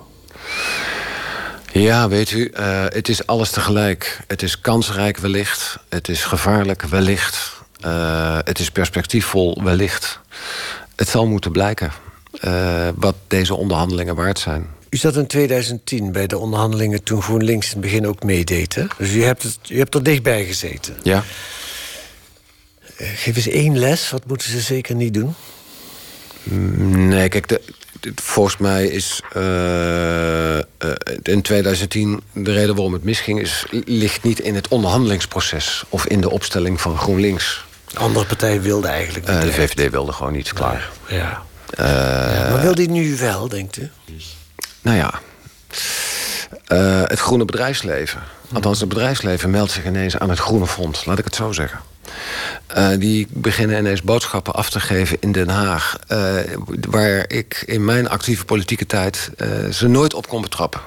Ja, 1.73 2.09
weet 2.09 2.31
u, 2.31 2.53
uh, 2.59 2.85
het 2.89 3.09
is 3.09 3.27
alles 3.27 3.51
tegelijk. 3.51 4.21
Het 4.27 4.43
is 4.43 4.61
kansrijk 4.61 5.19
wellicht. 5.19 5.79
Het 5.89 6.09
is 6.09 6.25
gevaarlijk 6.25 6.83
wellicht. 6.83 7.53
Uh, 7.85 8.39
het 8.45 8.59
is 8.59 8.71
perspectiefvol 8.71 9.63
wellicht. 9.63 10.21
Het 10.97 11.09
zal 11.09 11.27
moeten 11.27 11.53
blijken 11.53 11.93
uh, 12.41 12.89
wat 12.95 13.15
deze 13.27 13.55
onderhandelingen 13.55 14.15
waard 14.15 14.39
zijn. 14.39 14.67
U 14.91 14.97
zat 14.97 15.17
in 15.17 15.27
2010 15.27 16.13
bij 16.13 16.27
de 16.27 16.39
onderhandelingen 16.39 17.03
toen 17.03 17.23
GroenLinks 17.23 17.67
in 17.67 17.73
het 17.73 17.81
begin 17.81 18.07
ook 18.07 18.23
meedeed. 18.23 18.75
Hè? 18.75 18.85
Dus 18.99 19.13
u 19.13 19.23
hebt, 19.23 19.43
het, 19.43 19.59
u 19.69 19.79
hebt 19.79 19.95
er 19.95 20.03
dichtbij 20.03 20.45
gezeten. 20.45 20.97
Ja. 21.03 21.25
Geef 22.97 23.37
eens 23.37 23.49
één 23.49 23.79
les. 23.79 24.11
Wat 24.11 24.27
moeten 24.27 24.51
ze 24.51 24.61
zeker 24.61 24.95
niet 24.95 25.15
doen? 25.15 25.35
Nee, 27.09 27.29
kijk, 27.29 27.49
de, 27.49 27.61
volgens 28.15 28.57
mij 28.57 28.87
is 28.87 29.21
uh, 29.37 30.57
uh, 30.57 30.61
in 31.23 31.43
2010 31.43 32.23
de 32.33 32.53
reden 32.53 32.75
waarom 32.75 32.93
het 32.93 33.05
misging... 33.05 33.41
Is, 33.41 33.67
ligt 33.85 34.23
niet 34.23 34.41
in 34.41 34.55
het 34.55 34.69
onderhandelingsproces 34.69 35.85
of 35.89 36.07
in 36.07 36.21
de 36.21 36.31
opstelling 36.31 36.81
van 36.81 36.99
GroenLinks. 36.99 37.65
De 37.93 37.99
andere 37.99 38.27
partij 38.27 38.63
wilde 38.63 38.89
eigenlijk 38.89 39.29
niet. 39.29 39.43
de 39.43 39.53
VVD 39.53 39.91
wilde 39.91 40.13
gewoon 40.13 40.33
niet, 40.33 40.53
klaar. 40.53 40.91
Ja. 41.09 41.43
ja. 41.77 42.49
maar 42.51 42.61
wil 42.61 42.75
die 42.75 42.91
nu 42.91 43.17
wel, 43.17 43.49
denkt 43.49 43.77
u? 43.77 43.91
Nou 44.81 44.97
ja, 44.97 45.21
het 47.07 47.19
groene 47.19 47.45
bedrijfsleven. 47.45 48.23
Althans, 48.53 48.81
het 48.81 48.89
bedrijfsleven 48.89 49.51
meldt 49.51 49.73
zich 49.73 49.85
ineens 49.85 50.19
aan 50.19 50.31
het 50.31 50.39
groene 50.39 50.67
front. 50.67 51.07
Laat 51.07 51.19
ik 51.19 51.25
het 51.25 51.35
zo 51.35 51.53
zeggen. 51.53 51.81
Uh, 52.77 52.89
die 52.99 53.27
beginnen 53.31 53.79
ineens 53.79 54.03
boodschappen 54.03 54.55
af 54.55 54.71
te 54.71 54.81
geven 54.81 55.17
in 55.21 55.33
Den 55.33 55.49
Haag. 55.49 55.99
Uh, 56.09 56.39
waar 56.89 57.25
ik 57.31 57.63
in 57.67 57.85
mijn 57.85 58.09
actieve 58.09 58.45
politieke 58.45 58.87
tijd 58.87 59.31
uh, 59.37 59.69
ze 59.73 59.89
nooit 59.89 60.15
op 60.15 60.29
kon 60.29 60.43
betrappen. 60.43 60.81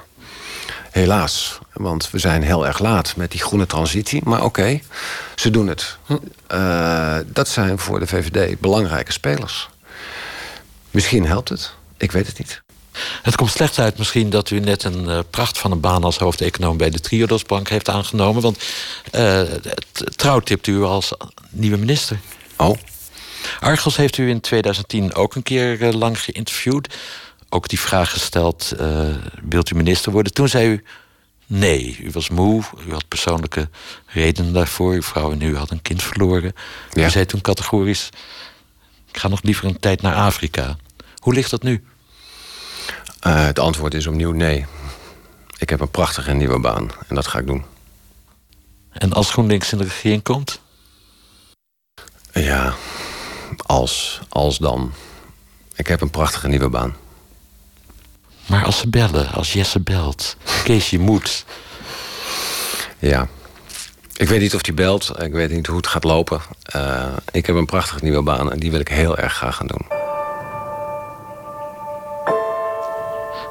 Helaas, 0.90 1.58
want 1.72 2.10
we 2.10 2.18
zijn 2.18 2.42
heel 2.42 2.66
erg 2.66 2.78
laat 2.78 3.16
met 3.16 3.30
die 3.30 3.40
groene 3.40 3.66
transitie. 3.66 4.20
Maar 4.24 4.44
oké, 4.44 4.60
okay, 4.60 4.82
ze 5.34 5.50
doen 5.50 5.68
het. 5.68 5.96
Hm. 6.06 6.16
dat 7.26 7.48
zijn 7.48 7.78
voor 7.78 7.98
de 7.98 8.06
VVD 8.06 8.60
belangrijke 8.60 9.12
spelers. 9.12 9.68
Misschien 10.90 11.26
helpt 11.26 11.48
het, 11.48 11.74
ik 11.96 12.12
weet 12.12 12.26
het 12.26 12.38
niet. 12.38 12.62
Het 13.22 13.36
komt 13.36 13.50
slecht 13.50 13.78
uit 13.78 13.98
misschien 13.98 14.30
dat 14.30 14.50
u 14.50 14.60
net 14.60 14.84
een 14.84 15.04
uh, 15.04 15.18
pracht 15.30 15.58
van 15.58 15.70
een 15.70 15.80
baan 15.80 16.04
als 16.04 16.18
hoofdeconoom 16.18 16.76
bij 16.76 16.90
de 16.90 17.00
Triodosbank 17.00 17.68
heeft 17.68 17.88
aangenomen. 17.88 18.42
Want 18.42 18.64
uh, 19.14 19.40
trouw 20.16 20.40
tipt 20.40 20.66
u 20.66 20.82
als 20.82 21.12
nieuwe 21.50 21.76
minister. 21.76 22.18
Oh. 22.56 22.78
Argos 23.60 23.96
heeft 23.96 24.18
u 24.18 24.28
in 24.28 24.40
2010 24.40 25.14
ook 25.14 25.34
een 25.34 25.42
keer 25.42 25.80
uh, 25.82 25.92
lang 25.92 26.20
geïnterviewd. 26.20 26.94
Ook 27.48 27.68
die 27.68 27.80
vraag 27.80 28.10
gesteld: 28.10 28.72
wilt 29.48 29.70
u 29.70 29.74
minister 29.74 30.12
worden? 30.12 30.32
Toen 30.32 30.48
zei 30.48 30.68
u. 30.68 30.84
Nee, 31.46 31.98
u 32.02 32.10
was 32.10 32.28
moe, 32.28 32.62
u 32.88 32.92
had 32.92 33.08
persoonlijke 33.08 33.68
redenen 34.06 34.52
daarvoor. 34.52 34.92
Uw 34.92 35.02
vrouw 35.02 35.32
en 35.32 35.42
u 35.42 35.56
had 35.56 35.70
een 35.70 35.82
kind 35.82 36.02
verloren. 36.02 36.52
Ja. 36.92 37.06
U 37.06 37.10
zei 37.10 37.26
toen 37.26 37.40
categorisch: 37.40 38.08
Ik 39.08 39.18
ga 39.18 39.28
nog 39.28 39.42
liever 39.42 39.64
een 39.64 39.80
tijd 39.80 40.02
naar 40.02 40.14
Afrika. 40.14 40.76
Hoe 41.18 41.34
ligt 41.34 41.50
dat 41.50 41.62
nu? 41.62 41.84
Uh, 43.26 43.44
het 43.44 43.58
antwoord 43.58 43.94
is 43.94 44.06
opnieuw 44.06 44.32
nee. 44.32 44.66
Ik 45.58 45.70
heb 45.70 45.80
een 45.80 45.90
prachtige 45.90 46.32
nieuwe 46.32 46.60
baan 46.60 46.90
en 47.08 47.14
dat 47.14 47.26
ga 47.26 47.38
ik 47.38 47.46
doen. 47.46 47.64
En 48.90 49.12
als 49.12 49.30
GroenLinks 49.30 49.72
in 49.72 49.78
de 49.78 49.84
regering 49.84 50.22
komt? 50.22 50.60
Ja, 52.32 52.74
als, 53.56 54.20
als 54.28 54.58
dan. 54.58 54.92
Ik 55.74 55.86
heb 55.86 56.00
een 56.00 56.10
prachtige 56.10 56.48
nieuwe 56.48 56.68
baan. 56.68 56.96
Maar 58.46 58.64
als 58.64 58.78
ze 58.78 58.88
bellen, 58.88 59.32
als 59.32 59.52
Jesse 59.52 59.80
belt, 59.80 60.36
Kees, 60.64 60.90
je 60.90 60.98
moet. 60.98 61.44
Ja, 62.98 63.28
ik 64.16 64.28
weet 64.28 64.40
niet 64.40 64.54
of 64.54 64.62
die 64.62 64.74
belt, 64.74 65.12
ik 65.22 65.32
weet 65.32 65.50
niet 65.50 65.66
hoe 65.66 65.76
het 65.76 65.86
gaat 65.86 66.04
lopen. 66.04 66.40
Uh, 66.76 67.06
ik 67.30 67.46
heb 67.46 67.56
een 67.56 67.66
prachtige 67.66 68.04
nieuwe 68.04 68.22
baan 68.22 68.52
en 68.52 68.58
die 68.58 68.70
wil 68.70 68.80
ik 68.80 68.88
heel 68.88 69.18
erg 69.18 69.34
graag 69.34 69.56
gaan 69.56 69.66
doen. 69.66 70.01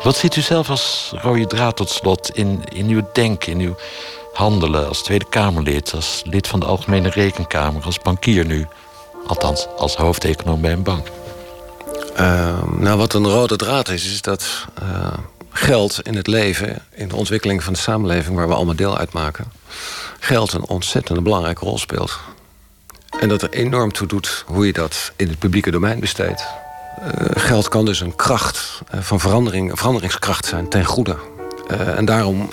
Wat 0.04 0.16
ziet 0.16 0.36
u 0.36 0.42
zelf 0.42 0.70
als 0.70 1.14
rode 1.16 1.48
draad 1.48 1.76
tot 1.76 1.90
slot 1.90 2.30
in, 2.30 2.64
in 2.70 2.88
uw 2.88 3.02
denken, 3.14 3.52
in 3.52 3.60
uw 3.60 3.76
handelen 4.34 4.88
als 4.88 5.04
Tweede 5.04 5.26
Kamerlid, 5.30 5.94
als 5.94 6.22
lid 6.26 6.48
van 6.48 6.60
de 6.60 6.66
Algemene 6.66 7.10
Rekenkamer, 7.10 7.84
als 7.84 8.00
bankier 8.00 8.46
nu? 8.46 8.68
Althans, 9.28 9.68
als 9.78 9.96
hoofdeconoom 9.96 10.62
bij 10.62 10.72
een 10.72 10.84
bank. 10.84 11.08
Uh, 12.20 12.64
nou, 12.78 12.98
wat 12.98 13.14
een 13.14 13.28
rode 13.28 13.56
draad 13.56 13.90
is, 13.90 14.06
is 14.06 14.22
dat 14.22 14.68
uh, 14.84 15.14
geld 15.50 16.02
in 16.02 16.16
het 16.16 16.28
leven, 16.28 16.86
in 16.92 17.08
de 17.08 17.16
ontwikkeling 17.16 17.64
van 17.64 17.74
de 17.74 17.80
samenleving 17.80 18.36
waar 18.36 18.48
we 18.48 18.54
allemaal 18.54 18.76
deel 18.76 18.98
uitmaken, 18.98 19.52
geld 20.20 20.54
een 20.54 20.68
ontzettend 20.68 21.24
belangrijke 21.24 21.66
rol 21.66 21.78
speelt. 21.78 22.20
En 23.20 23.30
dat 23.30 23.42
er 23.42 23.50
enorm 23.50 23.92
toe 23.92 24.08
doet 24.08 24.44
hoe 24.48 24.66
je 24.66 24.74
dat 24.74 25.12
in 25.16 25.28
het 25.28 25.40
publieke 25.40 25.72
domein 25.72 26.00
besteedt. 26.00 26.61
Uh, 27.02 27.08
geld 27.34 27.68
kan 27.68 27.86
dus 27.86 28.00
een 28.00 28.16
kracht 28.16 28.82
uh, 28.96 29.02
van 29.02 29.20
verandering, 29.20 29.72
veranderingskracht 29.78 30.46
zijn 30.46 30.70
ten 30.70 30.86
goede. 30.86 31.18
Uh, 31.72 31.98
en 31.98 32.06
daarom 32.06 32.50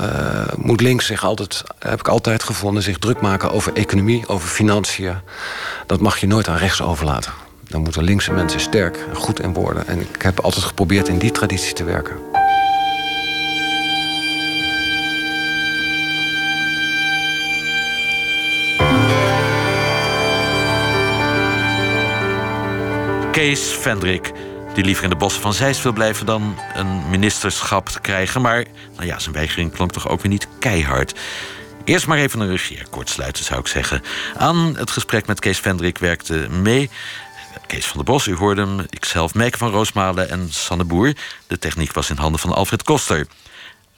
moet 0.56 0.80
links 0.80 1.06
zich 1.06 1.24
altijd, 1.24 1.64
heb 1.78 1.98
ik 1.98 2.08
altijd 2.08 2.42
gevonden, 2.42 2.82
zich 2.82 2.98
druk 2.98 3.20
maken 3.20 3.50
over 3.50 3.72
economie, 3.72 4.28
over 4.28 4.48
financiën. 4.48 5.14
Dat 5.86 6.00
mag 6.00 6.18
je 6.18 6.26
nooit 6.26 6.48
aan 6.48 6.56
rechts 6.56 6.82
overlaten. 6.82 7.32
Dan 7.68 7.82
moeten 7.82 8.02
linkse 8.02 8.32
mensen 8.32 8.60
sterk 8.60 8.96
en 9.08 9.16
goed 9.16 9.40
in 9.40 9.52
worden. 9.52 9.86
En 9.86 10.00
ik 10.00 10.22
heb 10.22 10.40
altijd 10.40 10.64
geprobeerd 10.64 11.08
in 11.08 11.18
die 11.18 11.30
traditie 11.30 11.72
te 11.72 11.84
werken. 11.84 12.16
Kees 23.38 23.60
Vendrik, 23.60 24.32
Die 24.74 24.84
liever 24.84 25.04
in 25.04 25.10
de 25.10 25.16
bossen 25.16 25.42
van 25.42 25.54
Zeist 25.54 25.82
wil 25.82 25.92
blijven 25.92 26.26
dan 26.26 26.58
een 26.74 27.10
ministerschap 27.10 27.88
te 27.88 28.00
krijgen. 28.00 28.42
Maar 28.42 28.64
nou 28.94 29.06
ja, 29.06 29.18
zijn 29.18 29.34
weigering 29.34 29.72
klonk 29.72 29.92
toch 29.92 30.08
ook 30.08 30.20
weer 30.20 30.30
niet 30.30 30.48
keihard. 30.58 31.18
Eerst 31.84 32.06
maar 32.06 32.18
even 32.18 32.40
een 32.40 32.48
regeerakkoord 32.48 33.08
sluiten, 33.08 33.44
zou 33.44 33.60
ik 33.60 33.66
zeggen. 33.66 34.02
Aan 34.36 34.76
het 34.76 34.90
gesprek 34.90 35.26
met 35.26 35.40
Kees 35.40 35.58
Vendrik 35.58 35.98
werkte 35.98 36.46
mee 36.50 36.90
Kees 37.66 37.86
van 37.86 37.96
der 37.96 38.04
Bos, 38.04 38.26
u 38.26 38.34
hoorde 38.34 38.60
hem, 38.60 38.86
ikzelf, 38.90 39.34
Meike 39.34 39.58
van 39.58 39.70
Roosmalen 39.70 40.30
en 40.30 40.52
Sanne 40.52 40.84
Boer. 40.84 41.12
De 41.46 41.58
techniek 41.58 41.92
was 41.92 42.10
in 42.10 42.16
handen 42.16 42.40
van 42.40 42.52
Alfred 42.52 42.82
Koster. 42.82 43.26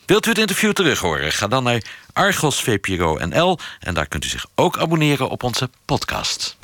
Wilt 0.06 0.26
u 0.26 0.28
het 0.28 0.38
interview 0.38 0.72
terug 0.72 0.98
horen? 0.98 1.32
Ga 1.32 1.46
dan 1.46 1.62
naar 1.62 1.82
Argos 2.12 2.62
VPRO 2.62 3.18
NL 3.26 3.58
en 3.80 3.94
daar 3.94 4.06
kunt 4.06 4.24
u 4.24 4.28
zich 4.28 4.46
ook 4.54 4.78
abonneren 4.78 5.28
op 5.28 5.42
onze 5.42 5.70
podcast. 5.84 6.56